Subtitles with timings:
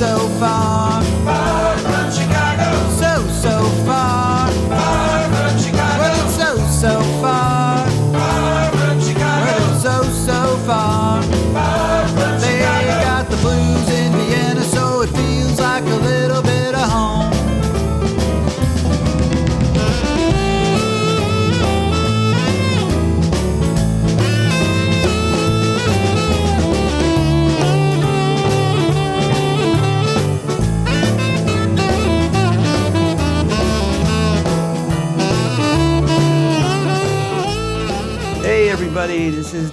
[0.00, 0.89] so far.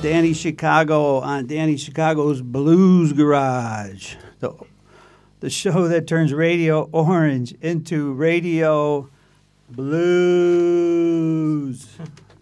[0.09, 4.53] Danny Chicago on Danny Chicago's Blues Garage, the,
[5.41, 9.09] the show that turns Radio Orange into Radio
[9.69, 9.97] Blues.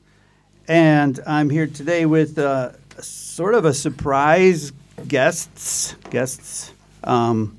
[0.67, 4.71] and I'm here today with uh, sort of a surprise
[5.07, 6.71] guests, guests,
[7.03, 7.57] um,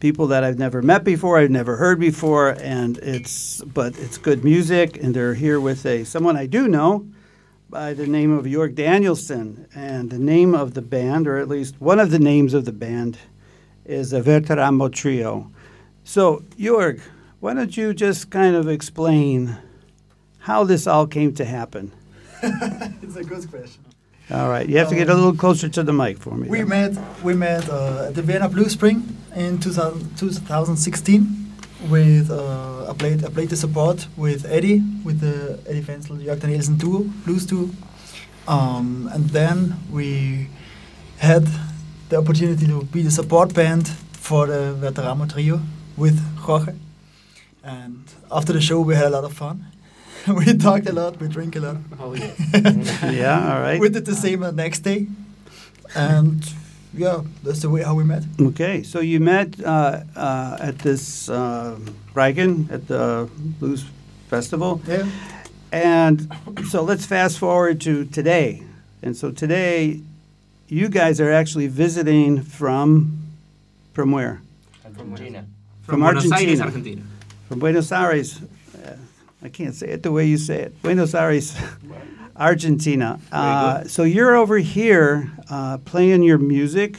[0.00, 4.44] people that I've never met before, I've never heard before, and it's but it's good
[4.44, 7.06] music, and they're here with a someone I do know
[7.68, 9.66] by the name of York Danielsen.
[9.74, 12.72] And the name of the band, or at least one of the names of the
[12.72, 13.18] band,
[13.84, 15.50] is the Verteramo Trio.
[16.04, 16.98] So, York,
[17.40, 19.56] why don't you just kind of explain
[20.38, 21.92] how this all came to happen?
[23.02, 23.82] It's a good question.
[24.30, 26.48] All right, you have to get a little closer to the mic for me.
[26.48, 26.68] We then.
[26.68, 31.45] met we met uh, at the Vienna Blues Spring in 2000, 2016
[31.90, 36.40] with uh, I played I played the support with Eddie with the Eddie Fensel Jörg
[36.40, 37.70] Danielsen duo blues duo,
[38.48, 40.48] um, and then we
[41.18, 41.46] had
[42.08, 45.60] the opportunity to be the support band for the Verteramo trio
[45.96, 46.74] with Jorge.
[47.62, 49.64] And after the show, we had a lot of fun.
[50.28, 51.76] we talked a lot, we drank a lot.
[52.00, 52.32] Oh, yeah.
[53.10, 53.80] Yeah, all right.
[53.80, 55.06] We did the same the next day,
[55.94, 56.42] and
[56.96, 58.24] yeah, that's the way how we met.
[58.40, 61.78] Okay, so you met uh, uh, at this uh,
[62.14, 63.28] Reigen at the
[63.60, 63.84] Blues
[64.28, 64.80] Festival.
[64.86, 65.06] Yeah,
[65.72, 66.28] And
[66.70, 68.62] so let's fast forward to today.
[69.02, 70.00] And so today,
[70.68, 73.18] you guys are actually visiting from
[73.92, 74.40] from where?
[74.84, 75.46] Argentina.
[75.82, 76.64] From Buenos Aires, Argentina.
[76.64, 77.02] Argentina.
[77.48, 78.40] From Buenos Aires.
[78.74, 78.96] Uh,
[79.42, 80.82] I can't say it the way you say it.
[80.82, 81.56] Buenos Aires,
[82.38, 83.18] Argentina.
[83.32, 86.98] Uh, so you're over here uh, playing your music,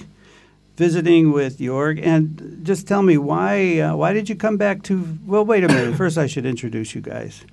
[0.75, 3.79] visiting with Jorg, and just tell me why.
[3.79, 5.17] Uh, why did you come back to?
[5.25, 5.95] Well, wait a minute.
[5.95, 7.43] First, I should introduce you guys.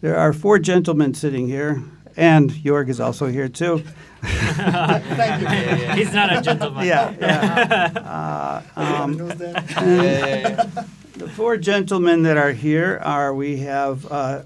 [0.00, 1.82] There are four gentlemen sitting here,
[2.16, 3.82] and Jorg is also here too.
[4.22, 5.88] thank you.
[6.04, 6.86] He's not a gentleman.
[6.86, 8.62] Yeah, yeah.
[8.76, 10.86] Uh, um, Knows that.
[11.16, 14.42] The four gentlemen that are here are we have uh,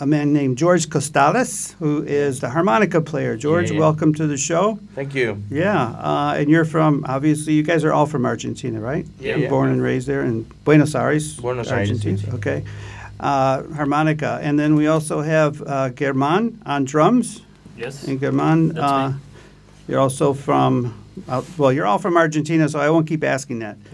[0.00, 3.36] a man named George Costales, who is the harmonica player.
[3.36, 3.80] George, Yeah, yeah.
[3.80, 4.78] welcome to the show.
[4.94, 5.42] Thank you.
[5.50, 9.06] Yeah, uh, and you're from obviously you guys are all from Argentina, right?
[9.20, 9.36] Yeah.
[9.36, 9.48] Yeah.
[9.48, 11.36] Born and raised there in Buenos Aires.
[11.36, 12.18] Buenos Aires, Argentina.
[12.24, 12.34] yes.
[12.34, 12.64] Okay.
[13.18, 17.40] Uh, harmonica, and then we also have uh, German on drums.
[17.78, 18.04] Yes.
[18.06, 19.14] And German, uh,
[19.88, 20.92] you're also from,
[21.28, 23.76] uh, well, you're all from Argentina, so I won't keep asking that.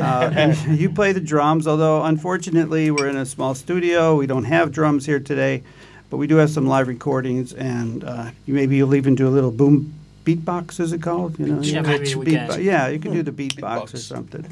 [0.00, 4.16] Uh, and you play the drums, although unfortunately we're in a small studio.
[4.16, 5.62] We don't have drums here today,
[6.10, 9.30] but we do have some live recordings, and uh, you maybe you'll even do a
[9.30, 9.92] little boom
[10.24, 11.38] beatbox, is it called?
[11.38, 12.62] You know, Yeah, maybe we beatbo- can.
[12.64, 14.44] Yeah, you can do the beatbox or something.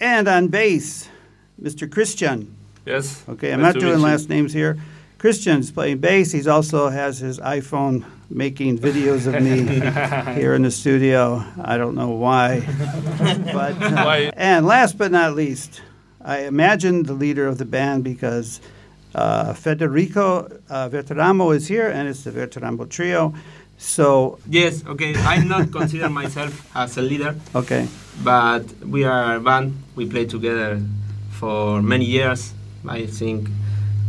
[0.00, 1.08] and on bass,
[1.60, 1.90] Mr.
[1.90, 2.54] Christian.
[2.86, 3.22] Yes.
[3.28, 4.78] Okay, I'm Nice not doing last names here.
[5.18, 6.30] Christian's playing bass.
[6.32, 11.44] He also has his iPhone making videos of me here in the studio.
[11.60, 12.60] I don't know why,
[13.52, 14.30] but uh, Why?
[14.36, 15.80] and last but not least,
[16.24, 18.60] I imagine the leader of the band because
[19.14, 23.34] uh, Federico uh, Verteramo is here, and it's the Verteramo trio.
[23.76, 25.14] So Yes, okay.
[25.16, 27.88] I'm not consider myself as a leader, okay,
[28.22, 29.82] but we are a band.
[29.96, 30.80] We play together
[31.30, 32.52] for many years.
[32.86, 33.48] I think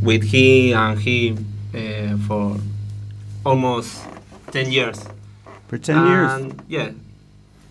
[0.01, 1.37] with he and he
[1.73, 2.57] uh, for
[3.45, 4.03] almost
[4.51, 5.05] 10 years.
[5.67, 6.53] for ten years.
[6.67, 6.91] Yeah.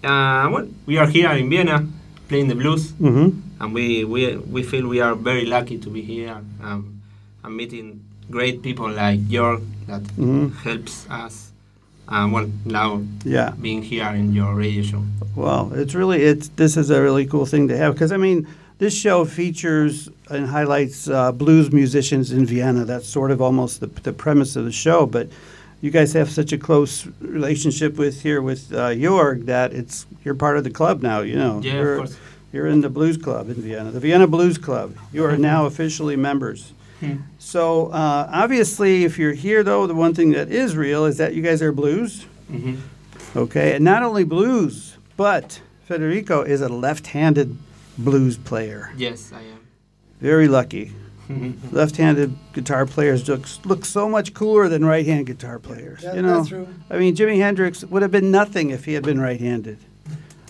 [0.04, 1.86] Uh, well, we are here in Vienna
[2.28, 3.30] playing the blues, hmm
[3.60, 7.00] and we, we, we feel we are very lucky to be here um,
[7.42, 11.50] and meeting great people like York that hmm helps us.
[12.08, 13.50] And well, now Yeah.
[13.60, 15.02] being here in your radio show.
[15.34, 18.46] Well, it's really it's this is a really cool thing to have because I mean
[18.78, 22.84] this show features and highlights uh, blues musicians in Vienna.
[22.84, 25.06] That's sort of almost the, the premise of the show.
[25.06, 25.28] But
[25.80, 30.34] you guys have such a close relationship with here with uh, Jorg that it's you're
[30.34, 31.20] part of the club now.
[31.20, 32.16] You know, Yeah, you're, of course.
[32.52, 34.96] you're in the blues club in Vienna, the Vienna Blues Club.
[35.12, 36.72] You are now officially members.
[37.00, 37.16] Hmm.
[37.38, 41.34] So uh, obviously, if you're here though, the one thing that is real is that
[41.34, 42.24] you guys are blues.
[42.48, 42.76] hmm
[43.36, 47.56] Okay, and not only blues, but Federico is a left-handed
[47.98, 48.90] blues player.
[48.96, 49.60] Yes, I am.
[50.20, 50.92] Very lucky.
[51.72, 56.02] Left-handed guitar players look look so much cooler than right-hand guitar players.
[56.02, 56.66] Yeah, you know, that's true.
[56.90, 59.78] I mean, Jimi Hendrix would have been nothing if he had been right-handed.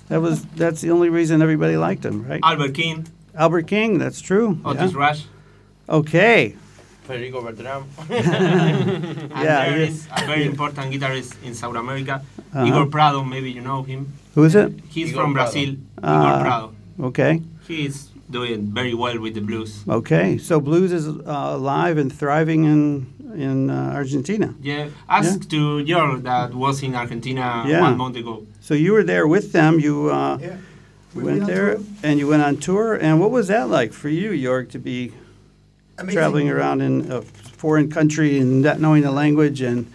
[0.08, 2.40] That was that's the only reason everybody liked him, right?
[2.44, 4.60] Albert King, Albert King, that's true.
[4.64, 4.98] Otis Yeah.
[4.98, 5.24] Rush.
[5.88, 6.54] Okay.
[7.04, 7.84] Federico Bertram.
[8.08, 9.88] And Yeah, there yeah.
[9.88, 12.22] is a very important guitarist in South America,
[12.54, 12.64] Uh-huh.
[12.66, 13.24] Igor Prado.
[13.24, 14.12] Maybe you know him.
[14.34, 14.72] Who is it?
[14.88, 15.50] He's Igor from Prado.
[15.52, 15.74] Brazil.
[16.02, 16.20] Ah.
[16.22, 16.74] Igor Prado.
[17.00, 17.42] Okay.
[17.66, 19.84] He's doing very well with the blues.
[19.88, 20.38] Okay.
[20.38, 24.54] So blues is uh, alive and thriving in in uh, Argentina.
[24.62, 27.80] Yeah, ask to George that was in Argentina Yeah.
[27.82, 28.42] one month ago.
[28.60, 29.78] So you were there with them.
[29.80, 30.56] You uh, Yeah.
[31.14, 31.84] We've went there tour.
[32.02, 32.94] and you went on tour.
[32.94, 35.12] And what was that like for you, York, to be
[35.98, 36.14] Amazing.
[36.18, 39.86] traveling around in a foreign country and not knowing the language and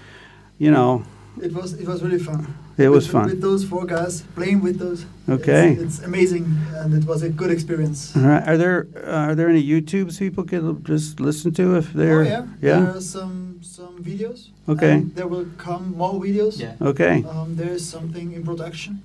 [0.58, 1.04] you know
[1.42, 2.46] It was it was really fun.
[2.78, 3.26] It was with, fun.
[3.26, 5.06] with those four guys playing with those.
[5.30, 5.74] Okay.
[5.74, 8.16] It's, it's amazing, and it was a good experience.
[8.16, 8.48] All right.
[8.48, 12.24] Are there uh, are there any YouTubes people can just listen to if they're oh
[12.24, 12.80] yeah, yeah?
[12.80, 14.50] There are some some videos.
[14.68, 14.94] Okay.
[14.94, 16.60] and there will come more videos.
[16.60, 16.76] Yeah.
[16.82, 17.24] Okay.
[17.24, 19.02] Um, there is something in production.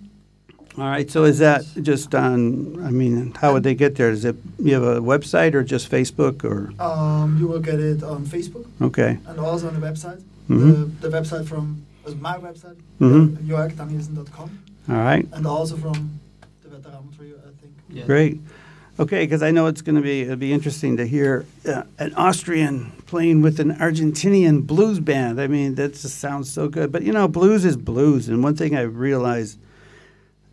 [0.77, 1.11] All right.
[1.11, 2.85] So is that just on?
[2.85, 4.11] I mean, how would they get there?
[4.11, 6.73] Is it you have a website or just Facebook or?
[6.83, 9.19] Um, you will get it on Facebook Okay.
[9.27, 10.23] and also on the website.
[10.49, 10.71] Mm-hmm.
[11.01, 11.85] The, the website from
[12.17, 13.37] my website, Mhm.
[13.47, 14.51] jorgdanielsen.com,
[14.89, 15.27] All right.
[15.33, 16.21] and also from
[16.63, 17.73] the Verteramo Trio, I think.
[17.91, 18.05] Yeah.
[18.07, 18.41] Great.
[19.01, 22.13] Okay, because I know it's going to be it'll be interesting to hear uh, an
[22.15, 25.41] Austrian playing with an Argentinian blues band.
[25.41, 26.91] I mean, that just sounds so good.
[26.91, 29.57] But you know, blues is blues, and one thing I realized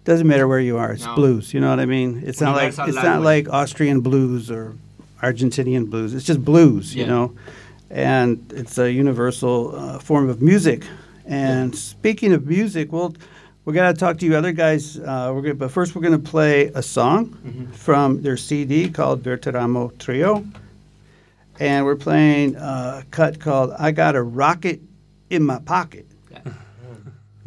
[0.03, 1.15] doesn't matter where you are, it's No.
[1.15, 1.53] blues.
[1.55, 2.21] You know what I mean?
[2.23, 4.73] It's not like Universal it's not like Austrian blues or
[5.23, 6.13] Argentinian blues.
[6.13, 6.93] It's just blues.
[6.93, 7.31] You know,
[7.89, 10.83] and it's a universal uh, form of music.
[11.25, 13.15] And speaking of music, we'll
[13.65, 14.99] we're gonna talk to you other guys.
[14.99, 17.73] Uh, we're gonna, but first we're gonna play a song Mhm.
[17.73, 20.45] from their CD called Verteramo Trio,
[21.59, 24.81] and we're playing a cut called "I Got a Rocket
[25.29, 26.39] in My Pocket." Yeah.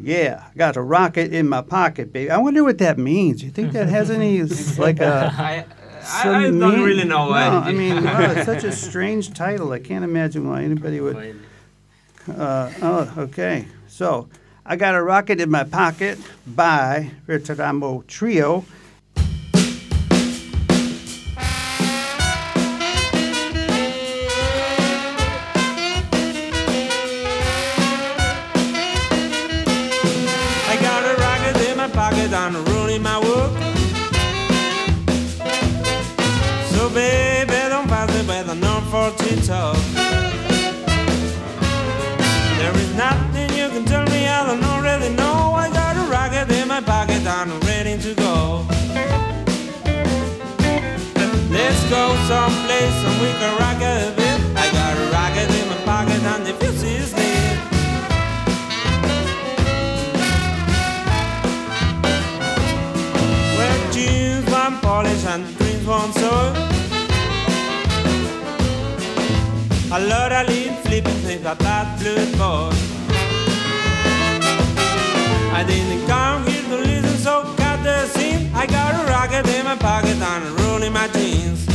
[0.01, 2.31] Yeah, I got a rocket in my pocket, baby.
[2.31, 3.43] I wonder what that means.
[3.43, 4.43] You think that has any
[4.79, 5.33] like a?
[5.37, 5.65] I,
[6.25, 7.47] I, I don't mean- really know No, why.
[7.47, 9.73] I mean, wow, it's such a strange title.
[9.73, 11.17] I can't imagine why anybody would.
[12.31, 13.67] Uh, oh, okay.
[13.87, 14.29] So,
[14.65, 18.65] I got a rocket in my pocket by Verteramo Trio.
[30.67, 32.33] I got a rocket in my pocket
[52.79, 54.39] someplace and we can rock a bit.
[54.57, 57.59] I got a rocket in my pocket and the fuse is lit.
[63.57, 66.55] Where jeans one polish and dreams one soil.
[69.91, 72.73] I love a little flipping things about that blue boy.
[75.51, 78.51] I didn't come here to listen, so cut the scene.
[78.55, 81.68] I got a rocket in my pocket and a roll in my jeans.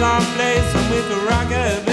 [0.00, 0.72] Someplace
[1.28, 1.89] rock a bit.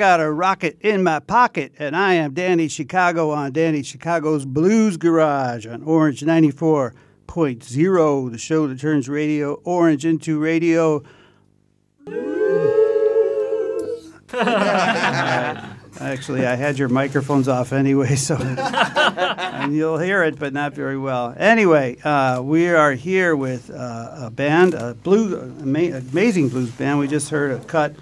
[0.00, 4.96] Got a rocket in my pocket, and I am Danny Chicago on Danny Chicago's Blues
[4.96, 11.02] Garage on Orange 94.0, the show that turns radio orange into radio.
[16.00, 20.96] Actually, I had your microphones off anyway, so and you'll hear it, but not very
[20.96, 21.34] well.
[21.36, 26.98] Anyway, uh, we are here with uh, a band, a blue, ama- amazing blues band.
[26.98, 27.94] We just heard a cut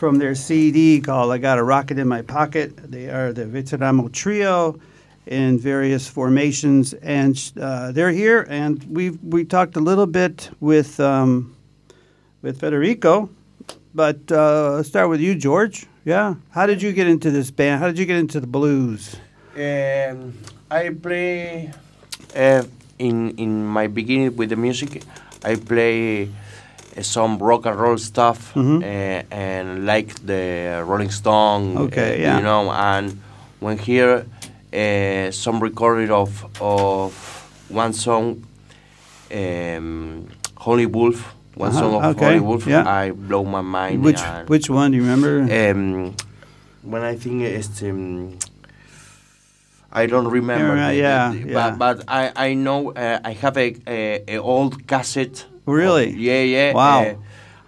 [0.00, 4.10] from their CD called "I Got a Rocket in My Pocket." They are the Verteramo
[4.10, 4.80] Trio
[5.26, 8.46] in various formations, and uh, they're here.
[8.48, 11.54] And we we talked a little bit with um,
[12.40, 13.28] with Federico,
[13.94, 15.86] but uh, let's start with you, George.
[16.06, 17.80] Yeah, how did you get into this band?
[17.80, 19.16] How did you get into the blues?
[19.54, 20.32] Um,
[20.70, 21.72] I play
[22.34, 22.64] uh,
[22.98, 25.02] in in my beginning with the music.
[25.44, 26.30] I play
[27.02, 28.82] some rock and roll stuff Mhm.
[28.82, 31.76] uh, and like the Rolling Stone.
[31.78, 32.36] Okay, uh, yeah.
[32.36, 33.20] You know, and
[33.60, 34.24] when here
[34.72, 36.30] uh, some recording of
[36.60, 37.12] of
[37.68, 38.44] one song,
[39.34, 40.26] um,
[40.64, 41.34] Howlin' Wolf.
[41.54, 42.66] One Uh-huh, song of okay, Howlin' Wolf.
[42.66, 42.88] yeah.
[42.88, 44.02] I blow my mind.
[44.04, 45.42] Which which one do you remember?
[45.42, 46.14] um,
[46.82, 48.38] when I think it's um,
[49.92, 50.76] I don't remember.
[50.76, 51.54] Yeah, the- yeah, the- yeah.
[51.54, 55.46] But, but I I know uh, I have a, a, a old cassette.
[55.70, 56.08] Really?
[56.10, 56.72] of- yeah, yeah.
[56.74, 57.02] Wow.
[57.02, 57.14] uh,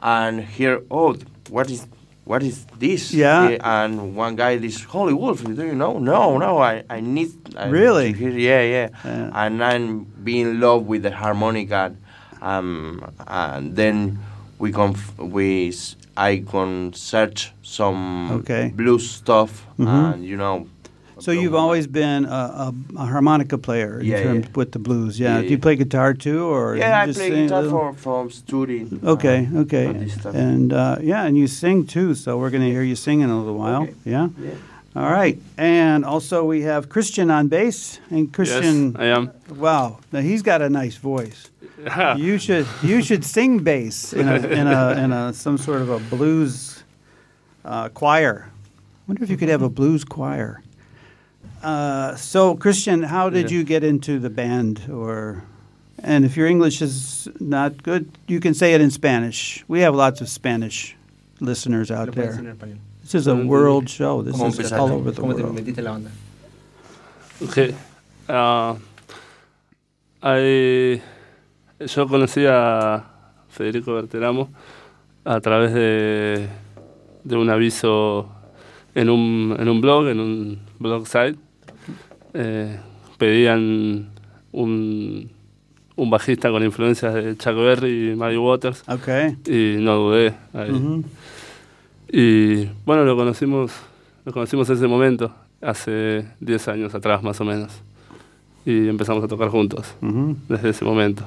[0.03, 1.17] and here, oh,
[1.51, 1.87] what is
[2.25, 3.13] what is this?
[3.13, 3.59] Yeah.
[3.61, 5.43] Uh, and one guy, this Howlin' Wolf.
[5.43, 5.99] Do you know?
[5.99, 6.59] No, no.
[6.59, 7.31] I I need.
[7.57, 8.11] I, Really?
[8.15, 8.89] yeah, yeah.
[9.05, 9.31] Yeah.
[9.35, 11.95] And I'm being in love with the harmonica,
[12.41, 14.19] um, and then
[14.59, 15.73] we conf- we
[16.17, 18.71] I can search some Okay.
[18.75, 20.13] blues stuff, Mhm.
[20.15, 20.67] and you know.
[21.23, 24.53] So you've always been a, a, a harmonica player in Yeah, terms yeah.
[24.57, 25.37] with the blues, yeah.
[25.37, 27.79] Yeah, Do you play guitar too, or Yeah, you I play sing guitar little?
[27.79, 28.87] for from studio.
[29.05, 32.15] Okay, uh, okay, and and uh, yeah, and you sing too.
[32.15, 33.83] So we're going to hear you sing in a little while.
[33.83, 33.95] Okay.
[34.05, 34.29] Yeah.
[34.41, 34.55] Yeah.
[34.95, 38.93] All right, and also we have Christian on bass, and Christian.
[38.93, 39.31] Yes, I am.
[39.57, 41.49] Wow, now he's got a nice voice.
[42.19, 45.89] You should you should sing bass in a in a in a some sort of
[45.89, 46.85] a blues
[47.65, 48.51] uh, choir.
[48.51, 50.63] I wonder if you could have a blues choir.
[51.63, 53.59] Uh, so Christian, how did Yeah.
[53.59, 55.45] you get into the band, or
[56.03, 59.65] and if your English is not good, you can say it in Spanish.
[59.69, 60.97] We have lots of Spanish
[61.41, 62.31] listeners out Lo puedes there.
[62.33, 62.79] decir en español.
[63.03, 64.23] This is a No world show.
[64.23, 64.79] This ¿Cómo is empezaste?
[64.81, 65.55] all over the ¿Cómo te world.
[65.55, 66.11] metiste en la banda?
[67.45, 67.75] Okay.
[68.29, 68.77] Ah,
[70.21, 71.01] hay-
[71.81, 73.05] yo conocí a
[73.49, 74.49] Federico Verteramo
[75.25, 76.49] a través de,
[77.25, 78.29] de un aviso
[78.95, 81.39] en un, en un blog, en un blog site.
[82.35, 82.79] Eh,
[83.19, 84.11] pedían
[84.53, 85.31] un,
[85.97, 89.37] un bajista con influencias de Chuck Berry y Muddy Waters Okay.
[89.47, 90.35] y no dudé.
[90.55, 90.71] ahí.
[90.71, 91.05] Mhm.
[92.11, 93.73] Y bueno, lo conocimos,
[94.25, 97.73] lo conocimos en ese momento, hace 10 años atrás más o menos.
[98.65, 100.37] Y empezamos a tocar juntos Mhm.
[100.49, 101.25] desde ese momento.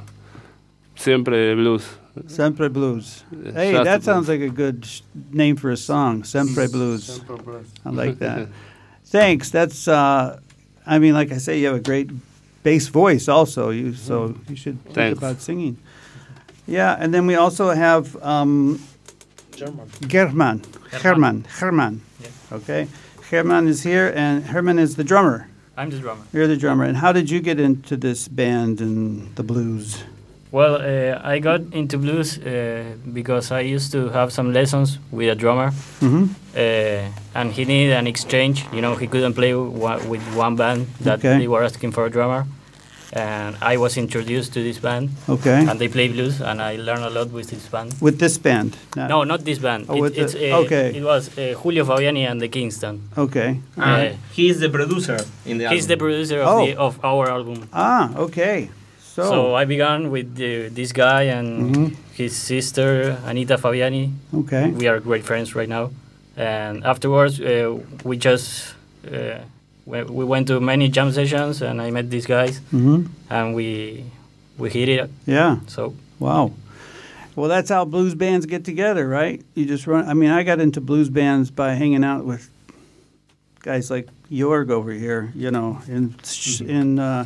[0.95, 1.85] Siempre blues.
[2.27, 3.25] Sempre Blues.
[3.29, 4.39] Uh, Hey, Shasta that sounds Blues.
[4.39, 5.01] like a good sh-
[5.33, 6.23] name for a song.
[6.23, 7.21] Sempre Blues.
[7.85, 8.47] I like that.
[9.11, 9.51] Thanks.
[9.51, 9.85] That's.
[9.85, 10.37] Uh,
[10.85, 12.09] I mean, like I say, you have a great
[12.63, 13.27] bass voice.
[13.27, 15.77] Also, you so you should think about singing.
[16.67, 18.81] Yeah, and then we also have um,
[19.55, 19.89] German.
[20.07, 20.61] German.
[20.91, 21.45] Herman.
[21.45, 22.01] Herman.
[22.51, 22.87] Okay.
[23.29, 25.47] Herman is here, and Herman is the drummer.
[25.77, 26.23] I'm the drummer.
[26.31, 26.85] You're the drummer.
[26.85, 30.03] And how did you get into this band and the blues?
[30.55, 32.83] Well, uh, I got into blues uh,
[33.13, 35.69] because I used to have some lessons with a drummer,
[36.01, 36.23] Mm-hmm.
[36.55, 38.57] uh, and he needed an exchange.
[38.75, 41.37] You know, he couldn't play wa- with one band that Okay.
[41.39, 42.41] they were asking for a drummer,
[43.11, 45.59] and I was introduced to this band, Okay.
[45.69, 47.89] and they play blues, and I learned a lot with this band.
[48.01, 48.71] With this band.
[48.95, 49.85] Not- No, not this band.
[49.89, 50.85] Oh, It, with the- it's, uh, okay.
[50.99, 52.95] It was uh, Julio Fabiani and the Kingston.
[53.17, 53.59] Okay.
[53.77, 54.07] Uh,
[54.37, 56.65] he's the producer in the he's the producer of, Oh.
[56.65, 57.67] the, of our album.
[57.73, 58.69] Ah, okay.
[59.15, 60.35] So, So I began with
[60.75, 61.95] this guy and Mhm.
[62.19, 64.11] his sister Anita Fabiani.
[64.33, 64.71] okay.
[64.75, 65.91] We are great friends right now.
[66.35, 68.75] And afterwards, uh, we just
[69.07, 69.39] uh,
[69.85, 74.03] we, we went to many jam sessions, and I met these guys, hmm and we
[74.57, 75.09] we hit it.
[75.25, 75.59] Yeah.
[75.67, 76.51] So Wow.
[77.37, 79.41] Well, that's how blues bands get together, right?
[79.55, 80.07] You just run.
[80.11, 82.49] I mean, I got into blues bands by hanging out with
[83.63, 87.25] guys like Jorg over here, you know, in sh in uh,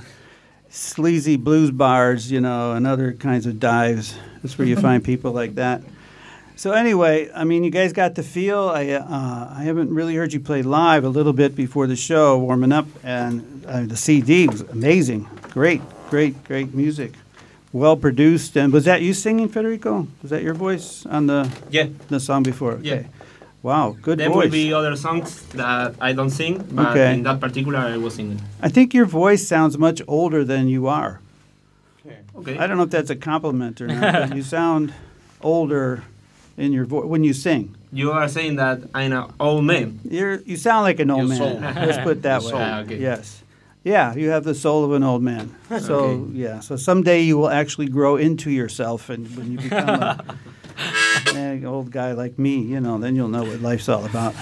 [0.70, 4.16] sleazy blues bars, you know, and other kinds of dives.
[4.44, 5.82] That's where you find people like that.
[6.56, 8.68] So anyway, I mean, you guys got the feel.
[8.70, 12.38] I uh, I haven't really heard you play live a little bit before the show,
[12.38, 15.28] warming up, and uh, the CD was amazing.
[15.52, 17.14] Great, great, great music.
[17.72, 18.58] Well produced.
[18.58, 20.08] And was that you singing, Federico?
[20.22, 21.88] Was that your voice on the Yeah.
[22.10, 22.74] the song before?
[22.74, 23.06] Okay.
[23.08, 23.19] Yeah.
[23.62, 24.46] Wow, good There voice.
[24.46, 27.14] will be other songs that I don't sing, but Okay.
[27.14, 28.40] in that particular I was singing.
[28.62, 31.20] I think your voice sounds much older than you are.
[32.38, 32.58] Okay.
[32.58, 34.94] I don't know if that's a compliment or not, but you sound
[35.42, 36.04] older
[36.58, 37.76] in your voice when you sing.
[37.92, 40.00] You are saying that I'm an old man.
[40.10, 41.76] You're you sound like an old Your man.
[41.86, 42.52] Let's put it that Your way.
[42.52, 42.62] soul.
[42.62, 42.98] Ah, okay.
[42.98, 43.44] Yes.
[43.84, 45.56] Yeah, you have the soul of an old man.
[45.82, 46.32] So Okay.
[46.34, 50.24] yeah, so someday you will actually grow into yourself, and when you become a,
[51.36, 54.36] an old guy like me, you know, then you'll know what life's all about.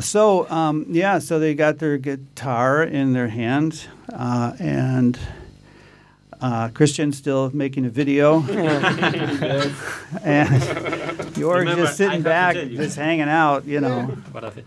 [0.00, 5.18] So um, yeah, so they got their guitar in their hand, uh, and
[6.40, 8.40] uh, Christian's still making a video,
[10.24, 14.02] and you're Remember, just sitting have back, just hanging out, you know.
[14.32, 14.64] what of it?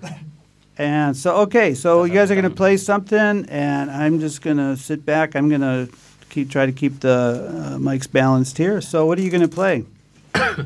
[0.77, 4.57] And so, okay, so you guys are going to play something, and I'm just going
[4.57, 5.35] to sit back.
[5.35, 5.89] I'm going to
[6.29, 8.81] keep try to keep the uh, mics balanced here.
[8.81, 9.85] So, what are you going to play?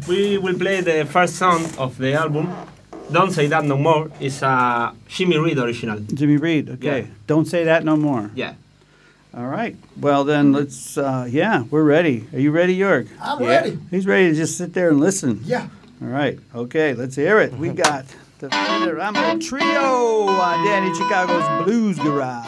[0.08, 2.50] We will play the first song of the album.
[3.12, 4.10] Don't say that no more.
[4.20, 6.00] It's a Jimmy Reed original.
[6.00, 6.70] Jimmy Reed.
[6.70, 7.06] Okay, Yeah.
[7.28, 8.30] don't say that no more.
[8.36, 8.54] Yeah.
[9.36, 9.76] All right.
[10.00, 10.98] Well, then let's.
[10.98, 12.28] Uh, yeah, we're ready.
[12.34, 13.08] Are you ready, Jorg?
[13.22, 13.48] I'm Yeah.
[13.50, 13.80] ready.
[13.92, 15.42] He's ready to just sit there and listen.
[15.46, 15.68] Yeah.
[16.02, 16.40] All right.
[16.56, 17.54] Okay, let's hear it.
[17.54, 18.06] We got
[18.40, 18.48] the
[18.96, 22.48] Rambo Trio on Danny Chicago's Blues Garage.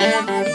[0.00, 0.47] Oh,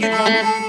[0.00, 0.61] Thank you.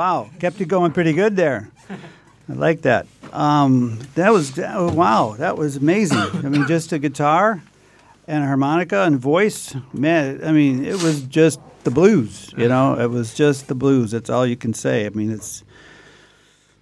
[0.00, 1.68] Wow, kept it going pretty good there.
[2.48, 3.06] I like that.
[3.34, 6.16] Um, that was that- wow, that was amazing.
[6.16, 7.62] I mean, just a guitar
[8.26, 9.74] and a harmonica and voice.
[9.92, 12.50] Man, I mean, it was just the blues.
[12.56, 14.12] You know, it was just the blues.
[14.12, 15.04] That's all you can say.
[15.04, 15.64] I mean, it's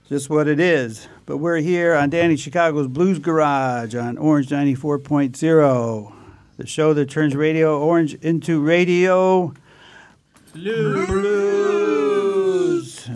[0.09, 1.09] just what it is.
[1.26, 6.12] But we're here on Danny Chicago's Blues Garage on Orange 94.0,
[6.57, 9.52] the show that turns Radio Orange into radio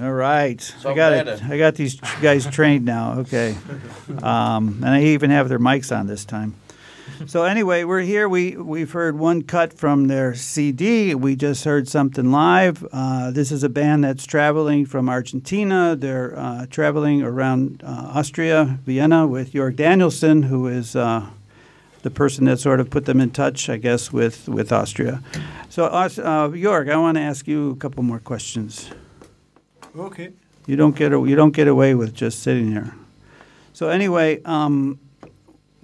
[0.00, 1.44] All right, So I got it.
[1.44, 3.18] I got these guys trained now.
[3.20, 3.56] Okay,
[4.22, 6.54] um, and I even have their mics on this time.
[7.26, 8.28] So anyway, we're here.
[8.28, 11.14] We we've heard one cut from their CD.
[11.14, 12.86] We just heard something live.
[12.92, 15.94] Uh, this is a band that's traveling from Argentina.
[15.94, 21.26] They're uh, traveling around uh, Austria, Vienna, with Jörg Danielsen, who is uh,
[22.02, 25.22] the person that sort of put them in touch, I guess, with with Austria.
[25.68, 28.90] So, uh, Jörg, I want to ask you a couple more questions.
[29.96, 30.30] Okay.
[30.66, 32.94] You don't get you don't get away with just sitting there.
[33.72, 34.98] So anyway, um,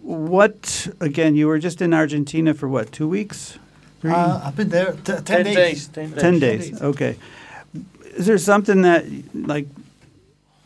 [0.03, 1.35] what again?
[1.35, 2.93] You were just in Argentina for what?
[2.93, 3.59] Two weeks?
[4.01, 4.13] Three?
[4.13, 5.57] Uh, I've been there t- ten, Ten days.
[5.57, 5.89] days.
[5.89, 6.15] Ten days.
[6.15, 6.71] Ten Ten days.
[6.71, 6.83] days.
[6.83, 7.17] Okay.
[8.17, 9.67] Is there something that like,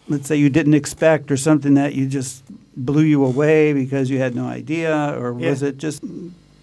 [0.08, 2.44] let's say you didn't expect, or something that you just
[2.76, 6.02] blew you away because you had no idea, or was it just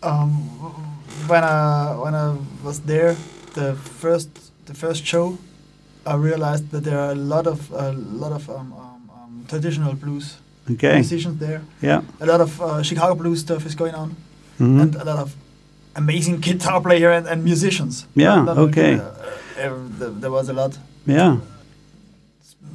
[0.04, 0.32] Um,
[1.28, 3.16] when I when I was there,
[3.56, 4.30] the first
[4.66, 5.38] the first show,
[6.06, 9.94] I realized that there are a lot of a lot of um, um, um, traditional
[9.94, 10.38] blues
[10.72, 10.96] okay?
[10.96, 11.62] musicians there.
[11.82, 12.02] Yeah.
[12.22, 14.16] A lot of uh, Chicago blues stuff is going on,
[14.60, 14.82] Mhm.
[14.82, 15.36] and a lot of
[15.96, 18.06] amazing guitar player and, and musicians.
[18.16, 18.96] Yeah, okay.
[18.96, 19.74] uh, uh,
[20.22, 21.38] there, was a lot Yeah.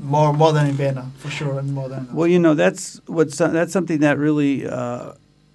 [0.03, 2.09] more more than in Vienna for sure, and more than.
[2.13, 5.13] Well, you know, that's what's that's something that really uh,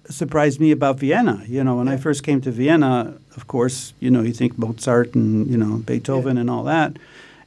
[0.08, 1.42] surprised me about Vienna.
[1.46, 5.14] You know, when I first came to Vienna, of course, you know, you think Mozart
[5.14, 6.96] and you know Beethoven and all that.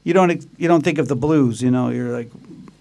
[0.04, 1.62] You don't you don't think of the blues.
[1.62, 2.30] You know, you're like,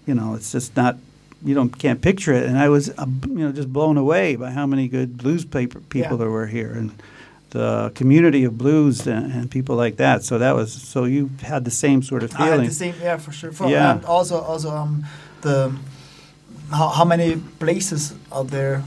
[0.05, 0.97] you know, it's just not.
[1.45, 2.43] You don't can't picture it.
[2.45, 5.79] And I was, uh, you know, just blown away by how many good blues paper
[5.79, 6.17] people Yeah.
[6.17, 6.91] there were here and
[7.49, 10.23] the community of blues and, and people like that.
[10.23, 12.53] So that was so you had the same sort of feeling.
[12.53, 13.51] I had the same, yeah, for sure.
[13.51, 13.91] For, Yeah.
[13.95, 15.03] And also, also, um,
[15.41, 15.71] the
[16.71, 18.81] how, how many places are there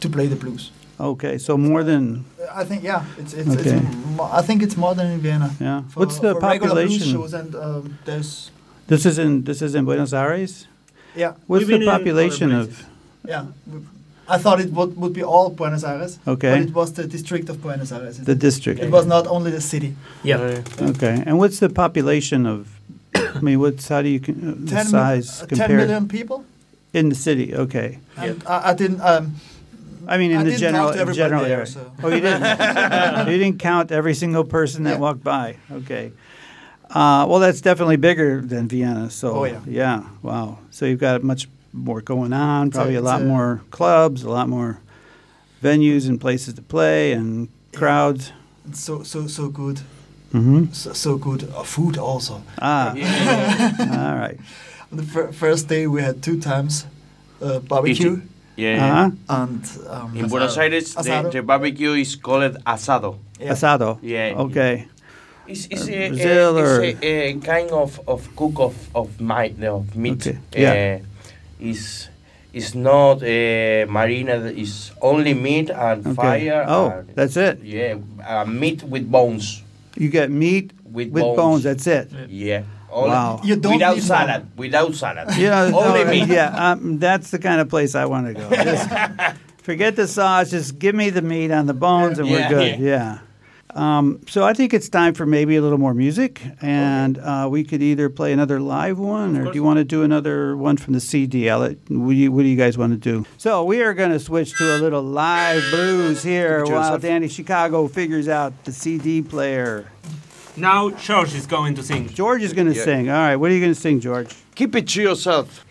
[0.00, 0.70] to play the blues?
[0.98, 3.76] Okay, so more than I think, yeah, it's it's, Okay.
[3.76, 5.50] it's mo- I think it's more than in Vienna.
[5.60, 5.82] yeah.
[5.90, 7.12] For, What's the for population?
[7.12, 8.50] shows and um, there's
[8.88, 10.66] This is in this is in Buenos Aires.
[11.16, 12.84] yeah, What's We've the been in other population of?
[13.26, 13.44] yeah.
[14.28, 17.48] I thought it would, would be all Buenos Aires, Okay, but it was the district
[17.50, 18.18] of Buenos Aires.
[18.18, 18.80] the district.
[18.80, 19.94] it was not only the city.
[20.22, 20.62] Yeah.
[20.80, 22.58] Okay, and what's the population of?
[23.14, 25.76] I mean, what's how do you con- uh, the 10, mil- size uh, 10 compare
[25.76, 26.44] million people.
[26.94, 27.54] in the city?
[27.54, 29.00] Okay, And I, I didn't.
[29.00, 29.34] Um,
[30.08, 31.66] I mean in I the didn't general talk to general there, area.
[31.66, 31.92] so.
[32.02, 32.42] Oh, you didn't.
[33.28, 34.98] you didn't count every single person that Yeah.
[34.98, 35.56] walked by.
[35.70, 36.12] Okay.
[36.90, 39.08] Uh, well, that's definitely bigger than Vienna.
[39.10, 39.60] So Oh, yeah.
[39.66, 40.58] yeah, wow.
[40.70, 42.70] So you've got much more going on.
[42.70, 44.80] Probably a, lot a- more clubs, a lot more
[45.62, 48.32] venues and places to play and crowds.
[48.68, 49.80] it's so so so good,
[50.34, 50.72] Mm-hmm.
[50.72, 51.44] so, so good.
[51.54, 52.42] Uh, food also.
[52.60, 53.76] Ah, Yeah.
[54.10, 54.38] all right.
[54.90, 56.84] The fir- first day we had two times
[57.40, 58.20] uh, barbecue
[58.56, 59.06] yeah.
[59.06, 59.42] Uh-huh.
[59.42, 63.18] and um, In Buenos Aires, the, the barbecue is called asado.
[63.40, 63.52] yeah.
[63.52, 63.98] Asado.
[64.02, 64.34] Yeah.
[64.36, 64.88] Okay.
[65.46, 68.74] It's, it's, Uh, a, Brazil a, or- it's a, a kind of, of cook of,
[68.94, 70.26] of, meat, of meat.
[70.26, 70.98] Okay, yeah.
[71.00, 71.04] Uh,
[71.60, 72.08] it's,
[72.52, 76.14] it's not uh, marina, it's only meat and Okay.
[76.14, 76.64] fire.
[76.68, 77.60] Oh, and, that's it.
[77.62, 79.62] Yeah, uh, meat with bones.
[79.96, 81.62] You get meat With, with bones.
[81.64, 82.10] That's it.
[82.28, 82.62] Yeah.
[82.92, 83.40] Only- Wow.
[83.42, 84.46] You don't without need salad.
[84.56, 85.28] Without salad.
[85.36, 86.28] Yeah, Only no, meat.
[86.28, 86.72] yeah.
[86.72, 88.50] Um, that's the kind of place I want to go.
[88.50, 88.88] Just
[89.62, 90.50] forget the sauce.
[90.50, 92.78] Just give me the meat on the bones, and we're good.
[92.78, 93.18] Yeah.
[93.74, 97.64] Um, so I think it's time for maybe a little more music, and uh, we
[97.64, 100.92] could either play another live one, or do you want to do another one from
[100.92, 101.48] the CD?
[101.48, 103.24] I'll let, what, do you, what do you guys want to do?
[103.38, 106.80] So we are going to switch to a little live blues here Give it to
[106.80, 106.98] while.
[106.98, 109.86] Danny Chicago figures out the CD player.
[110.56, 112.08] Now George is going to sing.
[112.08, 112.84] George is going to Yeah.
[112.84, 113.08] sing.
[113.10, 114.28] All right, what are you going to sing, George?
[114.54, 115.64] Keep it to yourself.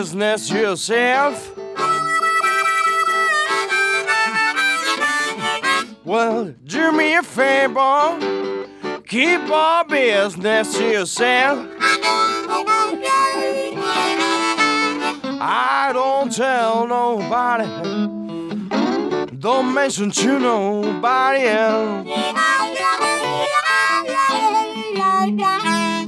[0.00, 1.54] Business yourself.
[6.06, 8.16] Well, do me a favor,
[9.06, 11.68] keep our business to yourself.
[15.42, 17.66] I don't tell nobody,
[19.38, 22.06] don't mention to nobody else.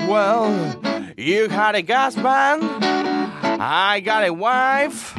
[0.08, 0.48] Well,
[1.18, 2.60] you got a gas man,
[3.64, 5.16] I got a wife.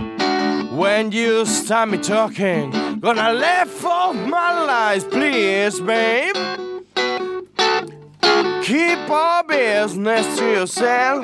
[0.74, 6.36] When you start me talking, gonna let for my life, please, babe.
[8.64, 11.24] Keep our business to yourself.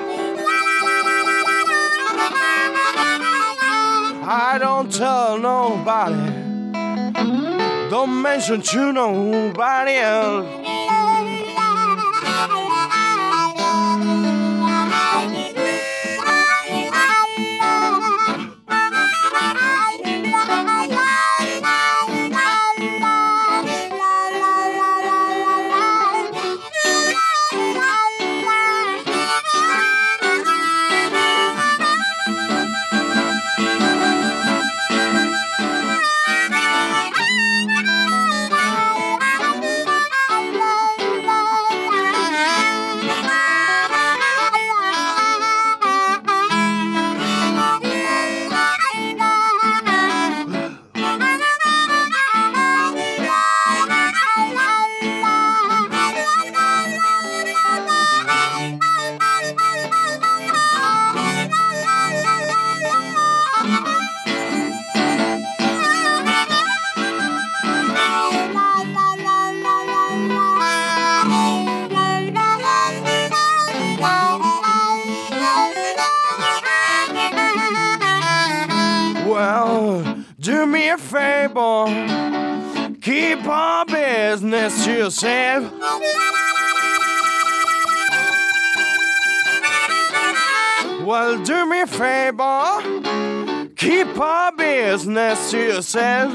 [4.24, 6.16] I don't tell nobody.
[7.90, 10.48] Don't mention to nobody else.
[95.36, 96.34] To yourself.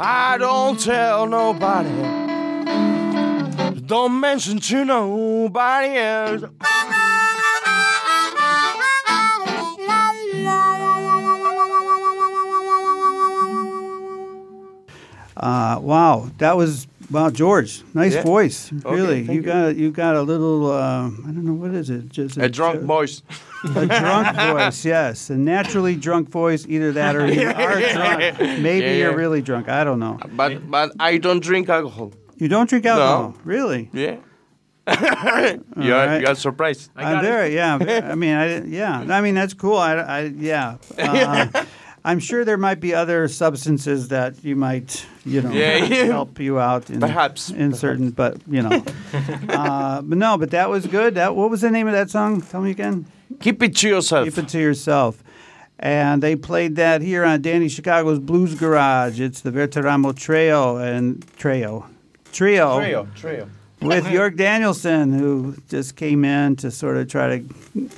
[0.00, 1.90] I don't tell nobody,
[3.80, 6.44] don't mention to nobody else.
[15.36, 17.82] Uh, wow, that was wow, George.
[17.94, 18.22] Nice Yeah.
[18.22, 19.24] voice, Okay, really.
[19.26, 20.70] thank you got you got a little.
[20.70, 22.08] Uh, I don't know what is it.
[22.08, 23.22] Just A drunk voice.
[23.76, 24.84] a drunk voice.
[24.84, 26.66] Yes, a naturally drunk voice.
[26.68, 28.38] Either that or you are drunk.
[28.62, 29.68] Maybe Yeah, you're really drunk.
[29.68, 30.18] I don't know.
[30.34, 32.12] But but I don't drink alcohol.
[32.38, 33.88] You don't drink alcohol, really?
[33.92, 34.16] Yeah.
[34.86, 36.20] you are right.
[36.20, 36.90] you are surprised.
[36.94, 37.28] I I'm got it.
[37.28, 37.74] very yeah.
[38.12, 39.04] I mean, I yeah.
[39.16, 39.76] I mean, that's cool.
[39.76, 40.76] I, I yeah.
[40.98, 41.64] Uh,
[42.06, 46.04] I'm sure there might be other substances that you might you know Yeah, yeah.
[46.04, 48.84] help you out in Perhaps, in certain, but you know.
[49.48, 51.16] uh, but no, but that was good.
[51.16, 52.40] That what was the name of that song?
[52.40, 53.06] Tell me again.
[53.40, 54.24] Keep it to yourself.
[54.26, 55.22] Keep it to yourself.
[55.80, 59.20] And they played that here on Danny Chicago's Blues Garage.
[59.20, 61.86] It's the Verteramo Trio and Trio.
[62.32, 63.50] Trio, Trio, trio.
[63.82, 67.38] with York Danielsen, who just came in to sort of try to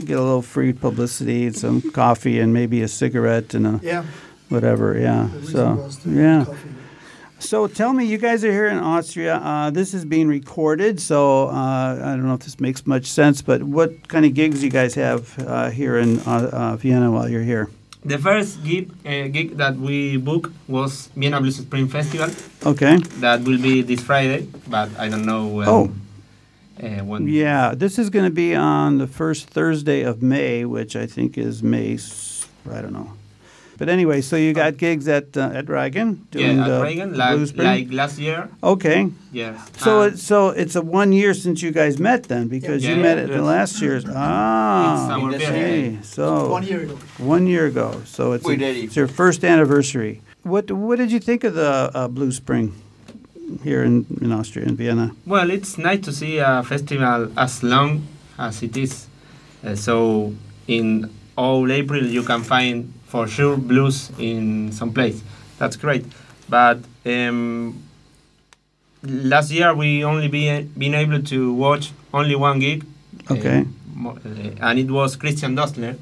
[0.04, 4.04] get a little free publicity, and some coffee, and maybe a cigarette and a Yeah.
[4.48, 4.98] whatever.
[4.98, 5.28] Yeah.
[5.44, 6.44] So yeah.
[7.40, 9.36] So tell me, you guys are here in Austria.
[9.36, 11.52] Uh, this is being recorded, so uh,
[12.02, 14.94] I don't know if this makes much sense, but what kind of gigs you guys
[14.96, 17.70] have uh, here in uh, uh, Vienna while you're here?
[18.04, 22.30] The first gig, uh, gig that we booked was Vienna Blues Spring Festival.
[22.64, 22.98] Okay.
[23.18, 25.68] That will be this Friday, but I don't know when.
[25.68, 25.90] Oh.
[26.80, 30.94] Uh, when Yeah, this is going to be on the first Thursday of May, which
[30.94, 31.98] I think is May.
[32.70, 33.17] I don't know.
[33.78, 37.16] But anyway, so you got gigs at uh, at Reigen doing yeah, the at Reigen,
[37.16, 37.66] like, Blues Spring?
[37.66, 38.48] like last year.
[38.62, 39.10] Okay.
[39.32, 39.54] Yes.
[39.78, 42.96] So And it's so it's a one year since you guys met then because you
[42.96, 43.02] Yeah.
[43.02, 44.04] met at the last year's.
[44.08, 45.98] Ah, It's okay.
[46.02, 46.96] So One year ago.
[47.18, 48.02] One year ago.
[48.04, 50.22] So it's, a- it's your first anniversary.
[50.42, 52.72] What What did you think of the uh, Blue Spring
[53.62, 55.12] here in, in Austria, in Vienna?
[55.24, 58.02] Well, it's nice to see a festival as long
[58.38, 59.06] as it is.
[59.64, 60.34] Uh, so
[60.66, 65.22] in all April you can find for sure blues in some place.
[65.58, 66.04] That's great.
[66.48, 67.82] But um,
[69.02, 72.84] last year we only be, been able to watch only one gig.
[73.30, 73.64] Okay.
[73.94, 75.96] mo- uh, and it was Christian Dozzler.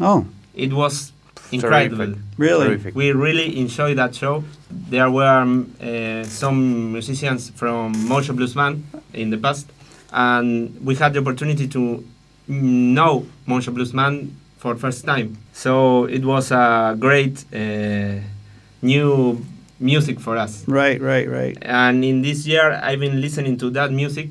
[0.00, 1.12] Oh, It was
[1.52, 1.96] incredible.
[2.06, 2.18] Terrific.
[2.38, 2.66] really?
[2.66, 2.94] Terrific.
[2.94, 4.44] We really enjoyed that show.
[4.70, 9.66] There were um, uh, some musicians from Mojo Blues Band in the past,
[10.12, 12.04] and we had the opportunity to
[12.48, 15.36] know Mojo Blues Band for first time.
[15.52, 18.16] So it was a great uh,
[18.80, 19.44] new
[19.78, 20.66] music for us.
[20.66, 21.56] Right, right, right.
[21.60, 24.30] And in this year, I've been listening to that music.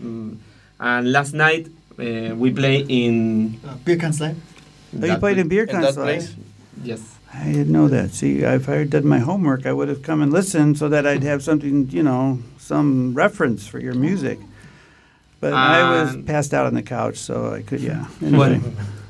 [0.00, 0.36] Mm,
[0.78, 1.66] and last night
[1.98, 3.58] uh, we play in.
[3.66, 4.12] Uh, beer can.
[4.22, 4.28] Oh,
[4.92, 5.96] you that played in beer In that
[6.84, 7.00] Yes.
[7.34, 8.10] I didn't know that.
[8.14, 11.06] See, if I had done my homework, I would have come and listened so that
[11.06, 14.38] I'd have something, you know, some reference for your music.
[15.40, 18.06] But I was Um, passed out on the couch, so I could, yeah.
[18.20, 18.60] Well, Anyway.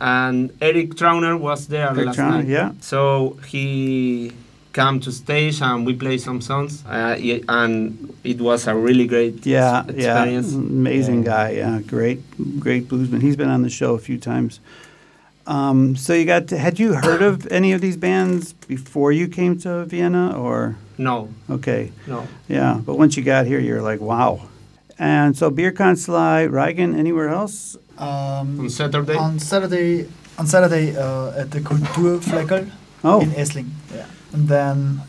[0.01, 2.47] And Erik Trauner was there Eric last Trauner, night.
[2.49, 2.73] yeah.
[2.81, 4.33] So he
[4.73, 7.17] came to stage and we played some songs, uh,
[7.49, 10.55] and it was a really great Yeah, ex- yeah, experience.
[10.55, 11.51] amazing guy.
[11.51, 12.21] Yeah, great,
[12.61, 13.21] great bluesman.
[13.21, 14.61] He's been on the show a few times.
[15.47, 16.47] Um, so you got?
[16.49, 20.77] To, had you heard of any of these bands before you came to Vienna, or
[20.97, 22.27] No, okay, no.
[22.49, 22.81] yeah?
[22.85, 24.43] But once you got here, you're like, wow.
[24.99, 27.77] And so Beer Kanzlei, Reigen, anywhere else?
[28.01, 30.07] Um, On Saturday, on Saturday,
[30.39, 32.71] on Saturday uh, at the Kulturfleckel
[33.05, 33.69] Oh, in Essling.
[33.95, 34.07] Yeah.
[34.33, 35.01] And then